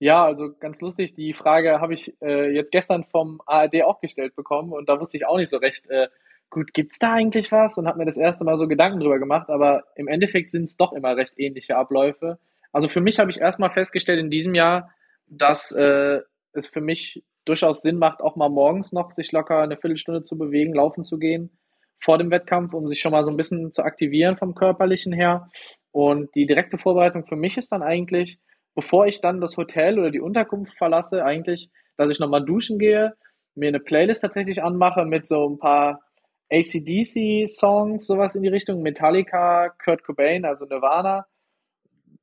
Ja, 0.00 0.24
also 0.24 0.52
ganz 0.58 0.80
lustig, 0.80 1.14
die 1.14 1.34
Frage 1.34 1.80
habe 1.80 1.94
ich 1.94 2.14
äh, 2.20 2.50
jetzt 2.52 2.72
gestern 2.72 3.04
vom 3.04 3.40
ARD 3.46 3.84
auch 3.84 4.00
gestellt 4.00 4.34
bekommen 4.34 4.72
und 4.72 4.88
da 4.88 5.00
wusste 5.00 5.16
ich 5.16 5.26
auch 5.26 5.36
nicht 5.36 5.50
so 5.50 5.58
recht, 5.58 5.88
äh, 5.88 6.08
gut, 6.50 6.74
gibt's 6.74 6.98
da 6.98 7.12
eigentlich 7.12 7.52
was? 7.52 7.78
Und 7.78 7.86
habe 7.86 7.98
mir 7.98 8.06
das 8.06 8.18
erste 8.18 8.44
Mal 8.44 8.58
so 8.58 8.66
Gedanken 8.66 9.00
drüber 9.00 9.18
gemacht, 9.18 9.50
aber 9.50 9.84
im 9.96 10.08
Endeffekt 10.08 10.50
sind 10.50 10.64
es 10.64 10.76
doch 10.76 10.92
immer 10.92 11.16
recht 11.16 11.38
ähnliche 11.38 11.76
Abläufe. 11.76 12.38
Also 12.74 12.88
für 12.88 13.00
mich 13.00 13.20
habe 13.20 13.30
ich 13.30 13.40
erstmal 13.40 13.70
festgestellt 13.70 14.18
in 14.18 14.30
diesem 14.30 14.54
Jahr, 14.54 14.90
dass 15.28 15.70
äh, 15.70 16.20
es 16.52 16.68
für 16.68 16.80
mich 16.80 17.24
durchaus 17.44 17.82
Sinn 17.82 17.98
macht, 17.98 18.20
auch 18.20 18.34
mal 18.34 18.48
morgens 18.48 18.92
noch 18.92 19.12
sich 19.12 19.30
locker 19.30 19.60
eine 19.60 19.76
Viertelstunde 19.76 20.24
zu 20.24 20.36
bewegen, 20.36 20.74
laufen 20.74 21.04
zu 21.04 21.18
gehen 21.18 21.56
vor 22.00 22.18
dem 22.18 22.32
Wettkampf, 22.32 22.74
um 22.74 22.88
sich 22.88 23.00
schon 23.00 23.12
mal 23.12 23.24
so 23.24 23.30
ein 23.30 23.36
bisschen 23.36 23.72
zu 23.72 23.84
aktivieren 23.84 24.36
vom 24.36 24.56
körperlichen 24.56 25.12
her. 25.12 25.48
Und 25.92 26.34
die 26.34 26.46
direkte 26.46 26.76
Vorbereitung 26.76 27.24
für 27.24 27.36
mich 27.36 27.56
ist 27.56 27.70
dann 27.70 27.84
eigentlich, 27.84 28.40
bevor 28.74 29.06
ich 29.06 29.20
dann 29.20 29.40
das 29.40 29.56
Hotel 29.56 30.00
oder 30.00 30.10
die 30.10 30.20
Unterkunft 30.20 30.76
verlasse, 30.76 31.24
eigentlich, 31.24 31.70
dass 31.96 32.10
ich 32.10 32.18
nochmal 32.18 32.44
duschen 32.44 32.80
gehe, 32.80 33.14
mir 33.54 33.68
eine 33.68 33.78
Playlist 33.78 34.22
tatsächlich 34.22 34.64
anmache 34.64 35.04
mit 35.04 35.28
so 35.28 35.48
ein 35.48 35.58
paar 35.58 36.02
ACDC-Songs, 36.50 38.04
sowas 38.04 38.34
in 38.34 38.42
die 38.42 38.48
Richtung, 38.48 38.82
Metallica, 38.82 39.68
Kurt 39.82 40.02
Cobain, 40.02 40.44
also 40.44 40.64
Nirvana, 40.64 41.26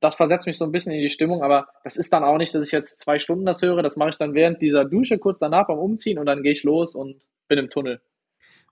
das 0.02 0.16
versetzt 0.16 0.46
mich 0.46 0.58
so 0.58 0.64
ein 0.64 0.72
bisschen 0.72 0.92
in 0.92 1.00
die 1.00 1.10
Stimmung, 1.10 1.42
aber 1.42 1.68
das 1.84 1.96
ist 1.96 2.12
dann 2.12 2.24
auch 2.24 2.36
nicht, 2.36 2.52
dass 2.54 2.66
ich 2.66 2.72
jetzt 2.72 3.00
zwei 3.00 3.20
Stunden 3.20 3.46
das 3.46 3.62
höre. 3.62 3.82
Das 3.82 3.96
mache 3.96 4.10
ich 4.10 4.18
dann 4.18 4.34
während 4.34 4.60
dieser 4.60 4.84
Dusche 4.84 5.18
kurz 5.18 5.38
danach 5.38 5.68
beim 5.68 5.78
Umziehen 5.78 6.18
und 6.18 6.26
dann 6.26 6.42
gehe 6.42 6.52
ich 6.52 6.64
los 6.64 6.94
und 6.96 7.22
bin 7.48 7.58
im 7.58 7.70
Tunnel. 7.70 8.00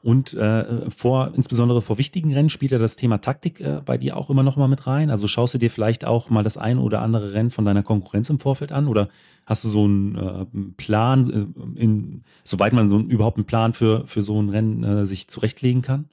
Und 0.02 0.34
äh, 0.34 0.90
vor, 0.90 1.32
insbesondere 1.36 1.82
vor 1.82 1.98
wichtigen 1.98 2.32
Rennen 2.32 2.48
spielt 2.48 2.72
ja 2.72 2.78
das 2.78 2.96
Thema 2.96 3.18
Taktik 3.18 3.60
äh, 3.60 3.82
bei 3.84 3.98
dir 3.98 4.16
auch 4.16 4.30
immer 4.30 4.42
noch 4.42 4.56
mal 4.56 4.66
mit 4.66 4.86
rein. 4.86 5.10
Also 5.10 5.28
schaust 5.28 5.54
du 5.54 5.58
dir 5.58 5.70
vielleicht 5.70 6.06
auch 6.06 6.30
mal 6.30 6.42
das 6.42 6.56
ein 6.56 6.78
oder 6.78 7.02
andere 7.02 7.34
Rennen 7.34 7.50
von 7.50 7.66
deiner 7.66 7.82
Konkurrenz 7.82 8.30
im 8.30 8.40
Vorfeld 8.40 8.72
an 8.72 8.88
oder 8.88 9.08
hast 9.44 9.64
du 9.64 9.68
so 9.68 9.84
einen 9.84 10.16
äh, 10.16 10.72
Plan, 10.78 11.30
äh, 11.76 11.80
in, 11.80 12.24
soweit 12.44 12.72
man 12.72 12.88
so 12.88 12.98
überhaupt 12.98 13.36
einen 13.36 13.46
Plan 13.46 13.74
für, 13.74 14.06
für 14.06 14.22
so 14.22 14.40
ein 14.40 14.48
Rennen 14.48 14.82
äh, 14.84 15.06
sich 15.06 15.28
zurechtlegen 15.28 15.82
kann? 15.82 16.08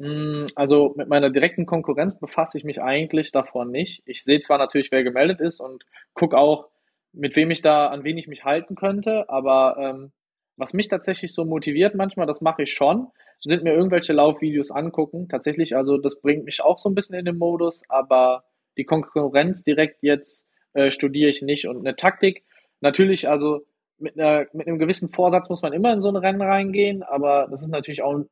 Hm, 0.00 0.46
also 0.54 0.94
mit 0.96 1.08
meiner 1.08 1.30
direkten 1.30 1.66
Konkurrenz 1.66 2.18
befasse 2.18 2.56
ich 2.56 2.64
mich 2.64 2.80
eigentlich 2.80 3.32
davor 3.32 3.64
nicht. 3.64 4.02
Ich 4.06 4.22
sehe 4.22 4.40
zwar 4.40 4.58
natürlich, 4.58 4.92
wer 4.92 5.02
gemeldet 5.02 5.40
ist 5.40 5.60
und 5.60 5.84
gucke 6.14 6.38
auch, 6.38 6.68
mit 7.12 7.36
wem 7.36 7.50
ich 7.50 7.62
da, 7.62 7.88
an 7.88 8.04
wen 8.04 8.18
ich 8.18 8.28
mich 8.28 8.44
halten 8.44 8.76
könnte, 8.76 9.28
aber 9.28 9.76
ähm, 9.78 10.12
was 10.56 10.72
mich 10.72 10.88
tatsächlich 10.88 11.32
so 11.32 11.44
motiviert 11.44 11.94
manchmal, 11.94 12.26
das 12.26 12.40
mache 12.40 12.62
ich 12.62 12.72
schon, 12.72 13.08
sind 13.42 13.64
mir 13.64 13.72
irgendwelche 13.72 14.12
Laufvideos 14.12 14.70
angucken. 14.70 15.28
Tatsächlich, 15.28 15.76
also 15.76 15.96
das 15.98 16.20
bringt 16.20 16.44
mich 16.44 16.62
auch 16.62 16.78
so 16.78 16.88
ein 16.88 16.94
bisschen 16.94 17.16
in 17.16 17.24
den 17.24 17.38
Modus, 17.38 17.82
aber 17.88 18.44
die 18.76 18.84
Konkurrenz 18.84 19.64
direkt 19.64 20.02
jetzt 20.02 20.48
äh, 20.74 20.90
studiere 20.90 21.30
ich 21.30 21.42
nicht. 21.42 21.66
Und 21.66 21.78
eine 21.78 21.96
Taktik, 21.96 22.44
natürlich, 22.80 23.28
also 23.28 23.66
mit, 23.98 24.18
einer, 24.18 24.46
mit 24.52 24.66
einem 24.66 24.78
gewissen 24.78 25.08
Vorsatz 25.08 25.48
muss 25.48 25.62
man 25.62 25.72
immer 25.72 25.92
in 25.92 26.00
so 26.00 26.08
ein 26.08 26.16
Rennen 26.16 26.42
reingehen, 26.42 27.02
aber 27.02 27.48
das 27.50 27.62
ist 27.62 27.70
natürlich 27.70 28.02
auch 28.02 28.24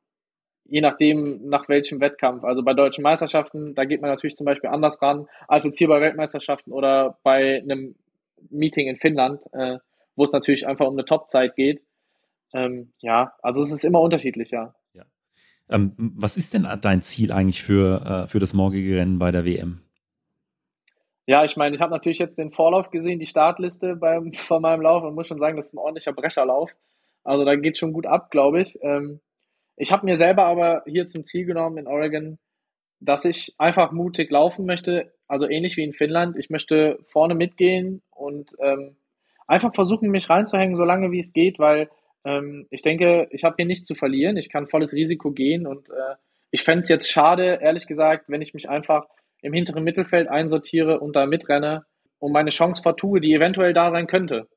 je 0.69 0.81
nachdem, 0.81 1.49
nach 1.49 1.69
welchem 1.69 2.01
Wettkampf. 2.01 2.45
Also 2.45 2.63
bei 2.63 2.75
deutschen 2.75 3.03
Meisterschaften, 3.03 3.75
da 3.75 3.85
geht 3.85 4.01
man 4.01 4.11
natürlich 4.11 4.37
zum 4.37 4.47
Beispiel 4.47 4.71
anders 4.71 5.01
ran 5.01 5.27
als 5.49 5.65
jetzt 5.65 5.79
hier 5.79 5.89
bei 5.89 6.01
Weltmeisterschaften 6.01 6.73
oder 6.73 7.19
bei 7.23 7.61
einem 7.63 7.95
Meeting 8.51 8.89
in 8.89 8.97
Finnland, 8.97 9.41
äh, 9.53 9.79
wo 10.15 10.25
es 10.25 10.33
natürlich 10.33 10.67
einfach 10.67 10.87
um 10.87 10.95
eine 10.95 11.05
Topzeit 11.05 11.55
geht. 11.57 11.83
Ähm, 12.53 12.93
ja, 13.01 13.33
also 13.43 13.63
es 13.63 13.73
ist 13.73 13.85
immer 13.85 14.01
unterschiedlich, 14.01 14.51
ja. 14.51 14.75
ja. 14.95 15.05
Ähm, 15.69 15.93
was 15.97 16.37
ist 16.37 16.55
denn 16.55 16.67
dein 16.81 17.03
Ziel 17.03 17.33
eigentlich 17.33 17.63
für, 17.63 18.25
äh, 18.25 18.29
für 18.29 18.39
das 18.39 18.55
morgige 18.55 18.97
Rennen 18.97 19.19
bei 19.19 19.31
der 19.31 19.45
WM? 19.45 19.83
Ja, 21.29 21.45
ich 21.45 21.57
meine, 21.57 21.75
ich 21.75 21.83
habe 21.83 21.91
natürlich 21.91 22.19
jetzt 22.19 22.39
den 22.39 22.53
Vorlauf 22.53 22.91
gesehen, 22.91 23.19
die 23.19 23.27
Startliste 23.27 23.97
beim, 23.97 24.33
von 24.35 24.63
meinem 24.63 24.83
Lauf 24.83 25.03
und 25.03 25.15
muss 25.15 25.29
schon 25.29 25.39
sagen, 25.39 25.57
das 25.57 25.67
ist 25.67 25.75
ein 25.75 25.79
ordentlicher 25.79 26.13
Brecherlauf. 26.13 26.71
Also 27.25 27.45
da 27.45 27.57
geht 27.57 27.77
schon 27.77 27.93
gut 27.93 28.07
ab, 28.07 28.31
glaube 28.31 28.63
ich. 28.63 28.79
Ähm, 28.83 29.21
ich 29.77 29.93
habe 29.93 30.07
mir 30.07 30.17
selber 30.17 30.45
aber 30.47 30.83
hier 30.87 31.07
zum 31.07 31.25
Ziel 31.25 31.45
genommen 31.45 31.79
in 31.79 31.87
Oregon, 31.87 32.39
dass 33.01 33.25
ich 33.25 33.55
einfach 33.59 33.93
mutig 33.93 34.31
laufen 34.31 34.67
möchte, 34.67 35.13
also 35.29 35.49
ähnlich 35.49 35.77
wie 35.77 35.85
in 35.85 35.93
Finnland. 35.93 36.37
Ich 36.39 36.51
möchte 36.51 36.99
vorne 37.05 37.35
mitgehen 37.35 38.03
und 38.11 38.57
ähm, 38.61 38.97
einfach 39.47 39.75
versuchen, 39.75 40.11
mich 40.11 40.31
reinzuhängen, 40.31 40.77
so 40.77 40.85
lange 40.85 41.11
wie 41.11 41.21
es 41.21 41.33
geht, 41.33 41.59
weil 41.59 41.91
ähm, 42.25 42.67
ich 42.71 42.83
denke, 42.83 43.29
ich 43.31 43.45
habe 43.45 43.57
hier 43.59 43.67
nichts 43.67 43.87
zu 43.87 43.95
verlieren. 43.95 44.37
Ich 44.37 44.51
kann 44.51 44.67
volles 44.67 44.93
Risiko 44.93 45.31
gehen 45.31 45.67
und 45.67 45.91
äh, 45.91 46.17
ich 46.51 46.63
fände 46.63 46.81
es 46.81 46.89
jetzt 46.89 47.11
schade, 47.11 47.59
ehrlich 47.61 47.87
gesagt, 47.87 48.25
wenn 48.29 48.43
ich 48.43 48.55
mich 48.55 48.69
einfach 48.69 49.07
im 49.43 49.53
hinteren 49.53 49.85
Mittelfeld 49.85 50.29
einsortiere 50.29 51.01
und 51.01 51.15
da 51.15 51.27
mitrenne 51.27 51.85
und 52.19 52.33
meine 52.33 52.51
Chance 52.51 52.83
vertue, 52.83 53.21
die 53.21 53.35
eventuell 53.35 53.75
da 53.75 53.91
sein 53.91 54.07
könnte. 54.07 54.49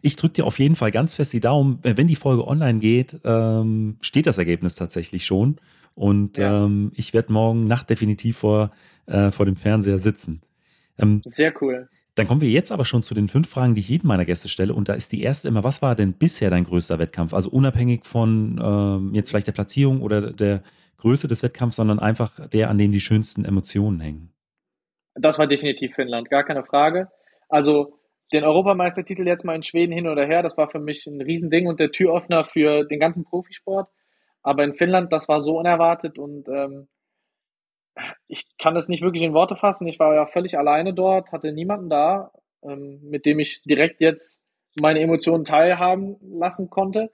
Ich 0.00 0.16
drücke 0.16 0.34
dir 0.34 0.46
auf 0.46 0.58
jeden 0.58 0.76
Fall 0.76 0.90
ganz 0.90 1.14
fest 1.14 1.32
die 1.32 1.40
Daumen. 1.40 1.78
Wenn 1.82 2.06
die 2.06 2.16
Folge 2.16 2.46
online 2.46 2.78
geht, 2.78 3.18
ähm, 3.24 3.96
steht 4.00 4.26
das 4.26 4.38
Ergebnis 4.38 4.74
tatsächlich 4.74 5.24
schon. 5.24 5.56
Und 5.94 6.38
ja. 6.38 6.64
ähm, 6.64 6.92
ich 6.94 7.14
werde 7.14 7.32
morgen 7.32 7.66
Nacht 7.66 7.88
definitiv 7.88 8.38
vor, 8.38 8.72
äh, 9.06 9.30
vor 9.30 9.46
dem 9.46 9.56
Fernseher 9.56 9.98
sitzen. 9.98 10.42
Ähm, 10.98 11.22
Sehr 11.24 11.52
cool. 11.62 11.88
Dann 12.16 12.28
kommen 12.28 12.40
wir 12.40 12.50
jetzt 12.50 12.70
aber 12.70 12.84
schon 12.84 13.02
zu 13.02 13.14
den 13.14 13.28
fünf 13.28 13.48
Fragen, 13.48 13.74
die 13.74 13.80
ich 13.80 13.88
jedem 13.88 14.08
meiner 14.08 14.24
Gäste 14.24 14.48
stelle. 14.48 14.74
Und 14.74 14.88
da 14.88 14.94
ist 14.94 15.10
die 15.10 15.22
erste 15.22 15.48
immer, 15.48 15.64
was 15.64 15.82
war 15.82 15.96
denn 15.96 16.12
bisher 16.12 16.50
dein 16.50 16.64
größter 16.64 16.98
Wettkampf? 16.98 17.34
Also 17.34 17.50
unabhängig 17.50 18.04
von 18.04 18.60
ähm, 18.62 19.14
jetzt 19.14 19.30
vielleicht 19.30 19.48
der 19.48 19.52
Platzierung 19.52 20.00
oder 20.00 20.32
der 20.32 20.62
Größe 20.98 21.26
des 21.26 21.42
Wettkampfs, 21.42 21.76
sondern 21.76 21.98
einfach 21.98 22.48
der, 22.48 22.70
an 22.70 22.78
dem 22.78 22.92
die 22.92 23.00
schönsten 23.00 23.44
Emotionen 23.44 24.00
hängen. 24.00 24.30
Das 25.16 25.38
war 25.38 25.46
definitiv 25.46 25.94
Finnland, 25.94 26.30
gar 26.30 26.44
keine 26.44 26.64
Frage. 26.64 27.08
Also 27.48 27.98
den 28.32 28.44
Europameistertitel 28.44 29.26
jetzt 29.26 29.44
mal 29.44 29.54
in 29.56 29.62
Schweden 29.62 29.92
hin 29.92 30.08
oder 30.08 30.26
her, 30.26 30.42
das 30.42 30.56
war 30.56 30.68
für 30.68 30.80
mich 30.80 31.06
ein 31.06 31.20
Riesending 31.20 31.66
und 31.66 31.78
der 31.80 31.90
Türöffner 31.90 32.44
für 32.44 32.84
den 32.84 32.98
ganzen 32.98 33.24
Profisport. 33.24 33.90
Aber 34.42 34.64
in 34.64 34.74
Finnland, 34.74 35.12
das 35.12 35.28
war 35.28 35.40
so 35.40 35.58
unerwartet 35.58 36.18
und 36.18 36.48
ähm, 36.48 36.88
ich 38.26 38.44
kann 38.58 38.74
das 38.74 38.88
nicht 38.88 39.02
wirklich 39.02 39.22
in 39.22 39.34
Worte 39.34 39.56
fassen. 39.56 39.86
Ich 39.86 39.98
war 39.98 40.14
ja 40.14 40.26
völlig 40.26 40.58
alleine 40.58 40.94
dort, 40.94 41.32
hatte 41.32 41.52
niemanden 41.52 41.88
da, 41.88 42.32
ähm, 42.62 43.00
mit 43.02 43.24
dem 43.24 43.38
ich 43.38 43.62
direkt 43.62 44.00
jetzt 44.00 44.44
meine 44.76 45.00
Emotionen 45.00 45.44
teilhaben 45.44 46.16
lassen 46.20 46.70
konnte. 46.70 47.12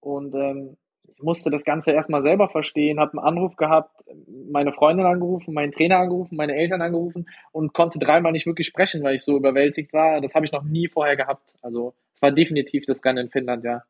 Und 0.00 0.34
ähm, 0.34 0.76
musste 1.22 1.50
das 1.50 1.64
Ganze 1.64 1.92
erstmal 1.92 2.22
selber 2.22 2.48
verstehen, 2.48 3.00
habe 3.00 3.12
einen 3.12 3.26
Anruf 3.26 3.56
gehabt, 3.56 4.04
meine 4.50 4.72
Freundin 4.72 5.06
angerufen, 5.06 5.54
meinen 5.54 5.72
Trainer 5.72 5.98
angerufen, 5.98 6.36
meine 6.36 6.54
Eltern 6.54 6.82
angerufen 6.82 7.28
und 7.52 7.72
konnte 7.72 7.98
dreimal 7.98 8.32
nicht 8.32 8.46
wirklich 8.46 8.66
sprechen, 8.66 9.02
weil 9.02 9.16
ich 9.16 9.24
so 9.24 9.36
überwältigt 9.36 9.92
war. 9.92 10.20
Das 10.20 10.34
habe 10.34 10.46
ich 10.46 10.52
noch 10.52 10.62
nie 10.62 10.88
vorher 10.88 11.16
gehabt. 11.16 11.56
Also 11.62 11.94
es 12.14 12.22
war 12.22 12.32
definitiv 12.32 12.86
das 12.86 13.04
Rennen 13.04 13.26
in 13.26 13.30
Finnland, 13.30 13.64
ja. 13.64 13.82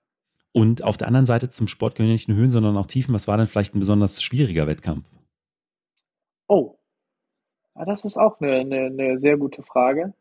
Und 0.52 0.82
auf 0.82 0.96
der 0.96 1.06
anderen 1.06 1.26
Seite 1.26 1.48
zum 1.48 1.68
Sport 1.68 1.94
gehören 1.94 2.12
nicht 2.12 2.28
nur 2.28 2.36
Höhen, 2.36 2.50
sondern 2.50 2.76
auch 2.76 2.86
Tiefen. 2.86 3.14
Was 3.14 3.28
war 3.28 3.36
denn 3.36 3.46
vielleicht 3.46 3.74
ein 3.74 3.80
besonders 3.80 4.20
schwieriger 4.22 4.66
Wettkampf? 4.66 5.06
Oh, 6.48 6.76
ja, 7.76 7.84
das 7.84 8.04
ist 8.04 8.16
auch 8.16 8.40
eine, 8.40 8.56
eine, 8.56 8.86
eine 8.86 9.18
sehr 9.18 9.36
gute 9.36 9.62
Frage. 9.62 10.12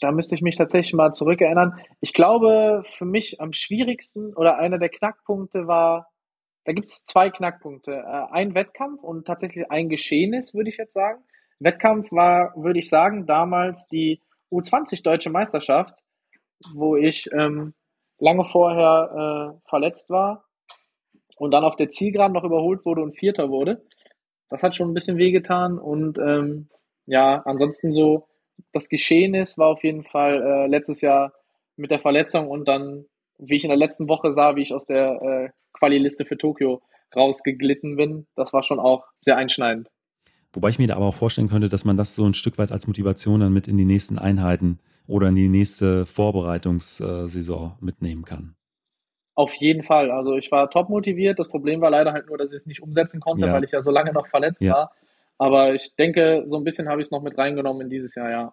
Da 0.00 0.12
müsste 0.12 0.34
ich 0.34 0.42
mich 0.42 0.56
tatsächlich 0.56 0.94
mal 0.94 1.12
zurückerinnern. 1.12 1.74
Ich 2.00 2.12
glaube, 2.12 2.84
für 2.96 3.04
mich 3.04 3.40
am 3.40 3.52
schwierigsten 3.52 4.32
oder 4.34 4.58
einer 4.58 4.78
der 4.78 4.90
Knackpunkte 4.90 5.66
war, 5.66 6.08
da 6.68 6.74
gibt 6.74 6.90
es 6.90 7.06
zwei 7.06 7.30
Knackpunkte. 7.30 7.92
Äh, 7.92 8.30
ein 8.30 8.54
Wettkampf 8.54 9.02
und 9.02 9.26
tatsächlich 9.26 9.70
ein 9.70 9.88
Geschehnis, 9.88 10.52
würde 10.52 10.68
ich 10.68 10.76
jetzt 10.76 10.92
sagen. 10.92 11.24
Wettkampf 11.60 12.12
war, 12.12 12.52
würde 12.56 12.78
ich 12.78 12.90
sagen, 12.90 13.24
damals 13.24 13.88
die 13.88 14.20
U20 14.52 15.02
Deutsche 15.02 15.30
Meisterschaft, 15.30 15.94
wo 16.74 16.94
ich 16.94 17.26
ähm, 17.32 17.72
lange 18.18 18.44
vorher 18.44 19.56
äh, 19.64 19.66
verletzt 19.66 20.10
war 20.10 20.44
und 21.38 21.52
dann 21.52 21.64
auf 21.64 21.76
der 21.76 21.88
Zielgeraden 21.88 22.34
noch 22.34 22.44
überholt 22.44 22.84
wurde 22.84 23.00
und 23.00 23.16
Vierter 23.16 23.48
wurde. 23.48 23.82
Das 24.50 24.62
hat 24.62 24.76
schon 24.76 24.90
ein 24.90 24.94
bisschen 24.94 25.16
wehgetan 25.16 25.78
und 25.78 26.18
ähm, 26.18 26.68
ja, 27.06 27.40
ansonsten 27.46 27.92
so, 27.92 28.28
das 28.74 28.90
Geschehen 28.90 29.32
ist, 29.32 29.56
war 29.56 29.68
auf 29.68 29.82
jeden 29.84 30.04
Fall 30.04 30.42
äh, 30.42 30.66
letztes 30.66 31.00
Jahr 31.00 31.32
mit 31.76 31.90
der 31.90 32.00
Verletzung 32.00 32.46
und 32.50 32.68
dann, 32.68 33.06
wie 33.38 33.56
ich 33.56 33.64
in 33.64 33.70
der 33.70 33.78
letzten 33.78 34.08
Woche 34.08 34.32
sah, 34.32 34.56
wie 34.56 34.62
ich 34.62 34.74
aus 34.74 34.86
der 34.86 35.22
äh, 35.22 35.48
Quali-Liste 35.72 36.24
für 36.24 36.36
Tokio 36.36 36.82
rausgeglitten 37.14 37.96
bin, 37.96 38.26
das 38.36 38.52
war 38.52 38.62
schon 38.62 38.80
auch 38.80 39.04
sehr 39.20 39.36
einschneidend. 39.36 39.88
Wobei 40.52 40.70
ich 40.70 40.78
mir 40.78 40.88
da 40.88 40.96
aber 40.96 41.06
auch 41.06 41.14
vorstellen 41.14 41.48
könnte, 41.48 41.68
dass 41.68 41.84
man 41.84 41.96
das 41.96 42.14
so 42.14 42.24
ein 42.24 42.34
Stück 42.34 42.58
weit 42.58 42.72
als 42.72 42.86
Motivation 42.86 43.40
dann 43.40 43.52
mit 43.52 43.68
in 43.68 43.76
die 43.76 43.84
nächsten 43.84 44.18
Einheiten 44.18 44.80
oder 45.06 45.28
in 45.28 45.36
die 45.36 45.48
nächste 45.48 46.06
Vorbereitungssaison 46.06 47.76
mitnehmen 47.80 48.24
kann. 48.24 48.54
Auf 49.34 49.54
jeden 49.54 49.84
Fall. 49.84 50.10
Also 50.10 50.36
ich 50.36 50.50
war 50.50 50.68
top 50.68 50.88
motiviert. 50.88 51.38
Das 51.38 51.48
Problem 51.48 51.80
war 51.80 51.90
leider 51.90 52.12
halt 52.12 52.26
nur, 52.26 52.38
dass 52.38 52.50
ich 52.50 52.56
es 52.56 52.66
nicht 52.66 52.82
umsetzen 52.82 53.20
konnte, 53.20 53.46
ja. 53.46 53.52
weil 53.52 53.62
ich 53.62 53.70
ja 53.70 53.82
so 53.82 53.90
lange 53.90 54.12
noch 54.12 54.26
verletzt 54.26 54.62
ja. 54.62 54.72
war. 54.72 54.92
Aber 55.38 55.74
ich 55.74 55.94
denke, 55.94 56.44
so 56.48 56.56
ein 56.56 56.64
bisschen 56.64 56.88
habe 56.88 57.00
ich 57.00 57.06
es 57.06 57.10
noch 57.12 57.22
mit 57.22 57.38
reingenommen 57.38 57.82
in 57.82 57.90
dieses 57.90 58.14
Jahr, 58.16 58.30
ja. 58.30 58.52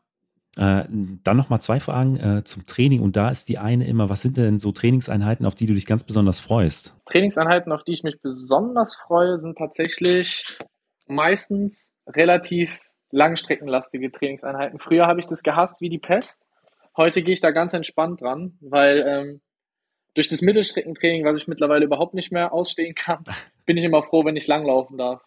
Äh, 0.58 0.86
dann 0.90 1.36
nochmal 1.38 1.62
zwei 1.62 1.80
Fragen 1.80 2.18
äh, 2.18 2.44
zum 2.46 2.66
Training. 2.66 3.02
Und 3.02 3.16
da 3.16 3.30
ist 3.30 3.50
die 3.50 3.58
eine 3.58 3.86
immer, 3.88 4.10
was 4.10 4.22
sind 4.22 4.38
denn 4.38 4.60
so 4.60 4.72
Trainingseinheiten, 4.72 5.46
auf 5.46 5.56
die 5.56 5.66
du 5.66 5.74
dich 5.74 5.86
ganz 5.86 6.04
besonders 6.04 6.40
freust? 6.40 6.96
Trainingseinheiten, 7.08 7.72
auf 7.72 7.84
die 7.84 7.94
ich 7.94 8.04
mich 8.04 8.22
besonders 8.22 8.96
freue, 8.96 9.40
sind 9.40 9.58
tatsächlich 9.58 10.60
meistens 11.08 11.92
relativ 12.08 12.80
langstreckenlastige 13.12 14.12
Trainingseinheiten. 14.12 14.80
Früher 14.80 15.08
habe 15.08 15.20
ich 15.20 15.28
das 15.28 15.44
gehasst 15.44 15.82
wie 15.82 15.90
die 15.90 16.00
Pest. 16.00 16.42
Heute 16.96 17.22
gehe 17.22 17.34
ich 17.34 17.42
da 17.42 17.52
ganz 17.52 17.74
entspannt 17.74 18.22
dran, 18.22 18.58
weil 18.62 19.04
ähm, 19.06 19.42
durch 20.14 20.30
das 20.30 20.42
Mittelstreckentraining, 20.42 21.26
was 21.26 21.36
ich 21.38 21.48
mittlerweile 21.48 21.86
überhaupt 21.86 22.14
nicht 22.14 22.32
mehr 22.32 22.54
ausstehen 22.54 22.96
kann, 22.96 23.24
bin 23.66 23.78
ich 23.78 23.84
immer 23.84 24.04
froh, 24.04 24.26
wenn 24.26 24.38
ich 24.38 24.48
langlaufen 24.48 24.98
darf. 24.98 25.22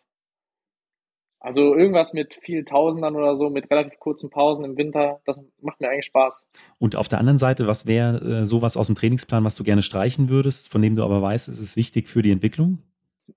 Also 1.40 1.74
irgendwas 1.77 2.12
mit 2.12 2.35
vielen 2.35 2.66
Tausendern 2.66 3.14
oder 3.14 3.37
so, 3.37 3.48
mit 3.48 3.70
relativ 3.70 3.98
kurzen 4.01 4.29
Pausen 4.29 4.64
im 4.64 4.77
Winter, 4.77 5.20
das 5.24 5.40
macht 5.61 5.81
mir 5.81 5.88
eigentlich 5.88 6.07
Spaß. 6.07 6.46
Und 6.79 6.96
auf 6.96 7.07
der 7.07 7.20
anderen 7.20 7.38
Seite, 7.38 7.68
was 7.68 7.87
wäre 7.87 8.40
äh, 8.42 8.46
sowas 8.46 8.77
aus 8.77 8.88
dem 8.88 8.96
Trainingsplan, 8.96 9.44
was 9.44 9.55
du 9.55 9.62
gerne 9.62 9.83
streichen 9.83 10.29
würdest, 10.29 10.70
von 10.70 10.83
dem 10.83 10.96
du 10.96 11.05
aber 11.05 11.22
weißt, 11.22 11.48
es 11.48 11.61
ist 11.61 11.77
wichtig 11.77 12.09
für 12.09 12.22
die 12.22 12.33
Entwicklung? 12.33 12.79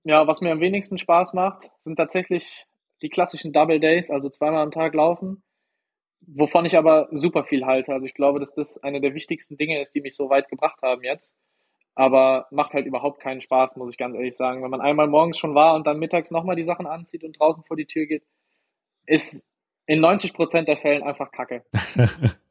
Ja, 0.03 0.25
was 0.25 0.41
mir 0.41 0.51
am 0.51 0.61
wenigsten 0.61 0.97
Spaß 0.97 1.33
macht, 1.33 1.69
sind 1.83 1.97
tatsächlich 1.97 2.65
die 3.03 3.09
klassischen 3.09 3.53
Double 3.53 3.79
Days, 3.79 4.09
also 4.09 4.29
zweimal 4.29 4.63
am 4.63 4.71
Tag 4.71 4.95
laufen, 4.95 5.43
wovon 6.21 6.65
ich 6.65 6.77
aber 6.77 7.07
super 7.11 7.43
viel 7.43 7.65
halte. 7.65 7.93
Also 7.93 8.05
ich 8.05 8.13
glaube, 8.15 8.39
dass 8.39 8.55
das 8.55 8.81
eine 8.81 9.01
der 9.01 9.13
wichtigsten 9.13 9.57
Dinge 9.57 9.79
ist, 9.79 9.93
die 9.93 10.01
mich 10.01 10.15
so 10.15 10.29
weit 10.29 10.49
gebracht 10.49 10.81
haben 10.81 11.03
jetzt. 11.03 11.35
Aber 11.93 12.47
macht 12.51 12.73
halt 12.73 12.85
überhaupt 12.85 13.19
keinen 13.19 13.41
Spaß, 13.41 13.75
muss 13.75 13.91
ich 13.91 13.97
ganz 13.97 14.15
ehrlich 14.15 14.35
sagen. 14.35 14.63
Wenn 14.63 14.71
man 14.71 14.81
einmal 14.81 15.07
morgens 15.07 15.37
schon 15.37 15.55
war 15.55 15.75
und 15.75 15.85
dann 15.85 15.99
mittags 15.99 16.31
nochmal 16.31 16.55
die 16.55 16.63
Sachen 16.63 16.87
anzieht 16.87 17.23
und 17.23 17.37
draußen 17.39 17.63
vor 17.63 17.75
die 17.75 17.85
Tür 17.85 18.05
geht, 18.05 18.23
ist 19.05 19.45
In 19.87 19.99
90 19.99 20.33
Prozent 20.33 20.67
der 20.67 20.77
Fällen 20.77 21.03
einfach 21.03 21.31
Kacke. 21.31 21.63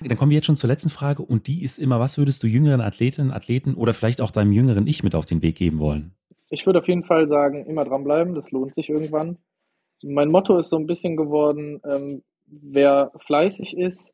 Dann 0.00 0.18
kommen 0.18 0.30
wir 0.30 0.36
jetzt 0.36 0.46
schon 0.46 0.56
zur 0.56 0.68
letzten 0.68 0.90
Frage 0.90 1.22
und 1.22 1.46
die 1.46 1.62
ist 1.62 1.78
immer, 1.78 2.00
was 2.00 2.18
würdest 2.18 2.42
du 2.42 2.46
jüngeren 2.46 2.80
Athletinnen, 2.80 3.30
Athleten 3.30 3.74
oder 3.74 3.94
vielleicht 3.94 4.20
auch 4.20 4.30
deinem 4.30 4.52
jüngeren 4.52 4.86
Ich 4.86 5.02
mit 5.02 5.14
auf 5.14 5.24
den 5.24 5.42
Weg 5.42 5.56
geben 5.56 5.78
wollen? 5.78 6.12
Ich 6.50 6.66
würde 6.66 6.80
auf 6.80 6.88
jeden 6.88 7.04
Fall 7.04 7.28
sagen, 7.28 7.64
immer 7.66 7.84
dranbleiben, 7.84 8.34
das 8.34 8.50
lohnt 8.50 8.74
sich 8.74 8.90
irgendwann. 8.90 9.38
Mein 10.02 10.30
Motto 10.30 10.58
ist 10.58 10.68
so 10.68 10.76
ein 10.76 10.86
bisschen 10.86 11.16
geworden, 11.16 11.80
ähm, 11.88 12.22
wer 12.46 13.12
fleißig 13.24 13.76
ist, 13.76 14.13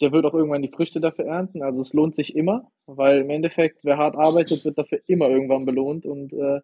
der 0.00 0.12
wird 0.12 0.24
auch 0.24 0.34
irgendwann 0.34 0.62
die 0.62 0.70
Früchte 0.70 1.00
dafür 1.00 1.26
ernten. 1.26 1.62
Also 1.62 1.80
es 1.80 1.92
lohnt 1.92 2.16
sich 2.16 2.34
immer, 2.34 2.70
weil 2.86 3.20
im 3.20 3.30
Endeffekt, 3.30 3.84
wer 3.84 3.98
hart 3.98 4.16
arbeitet, 4.16 4.64
wird 4.64 4.78
dafür 4.78 5.00
immer 5.06 5.28
irgendwann 5.28 5.66
belohnt. 5.66 6.06
Und 6.06 6.32
äh, 6.32 6.60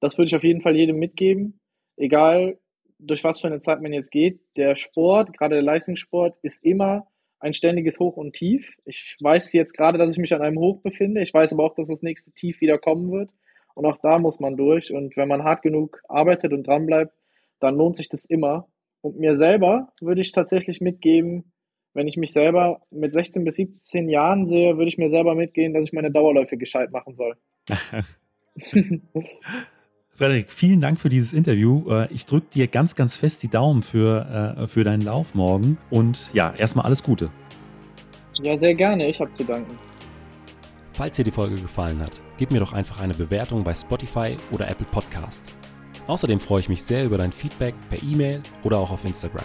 das 0.00 0.18
würde 0.18 0.28
ich 0.28 0.36
auf 0.36 0.42
jeden 0.42 0.60
Fall 0.60 0.76
jedem 0.76 0.98
mitgeben. 0.98 1.60
Egal, 1.96 2.58
durch 2.98 3.22
was 3.24 3.40
für 3.40 3.46
eine 3.46 3.60
Zeit 3.60 3.80
man 3.80 3.92
jetzt 3.92 4.10
geht. 4.10 4.40
Der 4.56 4.76
Sport, 4.76 5.36
gerade 5.36 5.54
der 5.54 5.62
Leistungssport, 5.62 6.36
ist 6.42 6.64
immer 6.64 7.06
ein 7.38 7.54
ständiges 7.54 7.98
Hoch 7.98 8.16
und 8.16 8.34
Tief. 8.34 8.76
Ich 8.84 9.16
weiß 9.20 9.52
jetzt 9.52 9.74
gerade, 9.74 9.96
dass 9.96 10.10
ich 10.10 10.18
mich 10.18 10.34
an 10.34 10.42
einem 10.42 10.58
Hoch 10.58 10.82
befinde. 10.82 11.22
Ich 11.22 11.32
weiß 11.32 11.52
aber 11.52 11.64
auch, 11.64 11.74
dass 11.74 11.88
das 11.88 12.02
nächste 12.02 12.32
Tief 12.32 12.60
wieder 12.60 12.78
kommen 12.78 13.10
wird. 13.12 13.30
Und 13.74 13.86
auch 13.86 13.96
da 13.96 14.18
muss 14.18 14.40
man 14.40 14.56
durch. 14.56 14.92
Und 14.92 15.16
wenn 15.16 15.28
man 15.28 15.44
hart 15.44 15.62
genug 15.62 16.02
arbeitet 16.08 16.52
und 16.52 16.66
dranbleibt, 16.66 17.14
dann 17.60 17.76
lohnt 17.76 17.96
sich 17.96 18.08
das 18.08 18.24
immer. 18.24 18.68
Und 19.00 19.18
mir 19.18 19.36
selber 19.36 19.92
würde 20.00 20.20
ich 20.20 20.32
tatsächlich 20.32 20.80
mitgeben, 20.80 21.52
wenn 21.94 22.06
ich 22.06 22.16
mich 22.16 22.32
selber 22.32 22.80
mit 22.90 23.12
16 23.12 23.44
bis 23.44 23.56
17 23.56 24.08
Jahren 24.08 24.46
sehe, 24.46 24.76
würde 24.76 24.88
ich 24.88 24.98
mir 24.98 25.10
selber 25.10 25.34
mitgehen, 25.34 25.74
dass 25.74 25.84
ich 25.84 25.92
meine 25.92 26.10
Dauerläufe 26.10 26.56
gescheit 26.56 26.90
machen 26.92 27.16
soll. 27.16 27.36
Frederik, 30.10 30.52
vielen 30.52 30.80
Dank 30.80 31.00
für 31.00 31.08
dieses 31.08 31.32
Interview. 31.32 31.90
Äh, 31.90 32.12
ich 32.12 32.26
drücke 32.26 32.46
dir 32.52 32.66
ganz, 32.66 32.94
ganz 32.94 33.16
fest 33.16 33.42
die 33.42 33.48
Daumen 33.48 33.82
für, 33.82 34.56
äh, 34.58 34.66
für 34.68 34.84
deinen 34.84 35.02
Lauf 35.02 35.34
morgen. 35.34 35.78
Und 35.90 36.30
ja, 36.34 36.52
erstmal 36.58 36.84
alles 36.84 37.02
Gute. 37.02 37.30
Ja, 38.42 38.56
sehr 38.56 38.74
gerne. 38.74 39.08
Ich 39.08 39.20
habe 39.20 39.32
zu 39.32 39.44
danken. 39.44 39.78
Falls 40.92 41.16
dir 41.16 41.24
die 41.24 41.30
Folge 41.30 41.54
gefallen 41.54 42.00
hat, 42.00 42.20
gib 42.36 42.50
mir 42.50 42.60
doch 42.60 42.74
einfach 42.74 43.00
eine 43.00 43.14
Bewertung 43.14 43.64
bei 43.64 43.72
Spotify 43.72 44.36
oder 44.50 44.68
Apple 44.68 44.86
Podcast. 44.90 45.56
Außerdem 46.06 46.40
freue 46.40 46.60
ich 46.60 46.68
mich 46.68 46.82
sehr 46.82 47.04
über 47.04 47.16
dein 47.16 47.32
Feedback 47.32 47.74
per 47.88 48.02
E-Mail 48.02 48.42
oder 48.62 48.78
auch 48.78 48.90
auf 48.90 49.04
Instagram. 49.04 49.44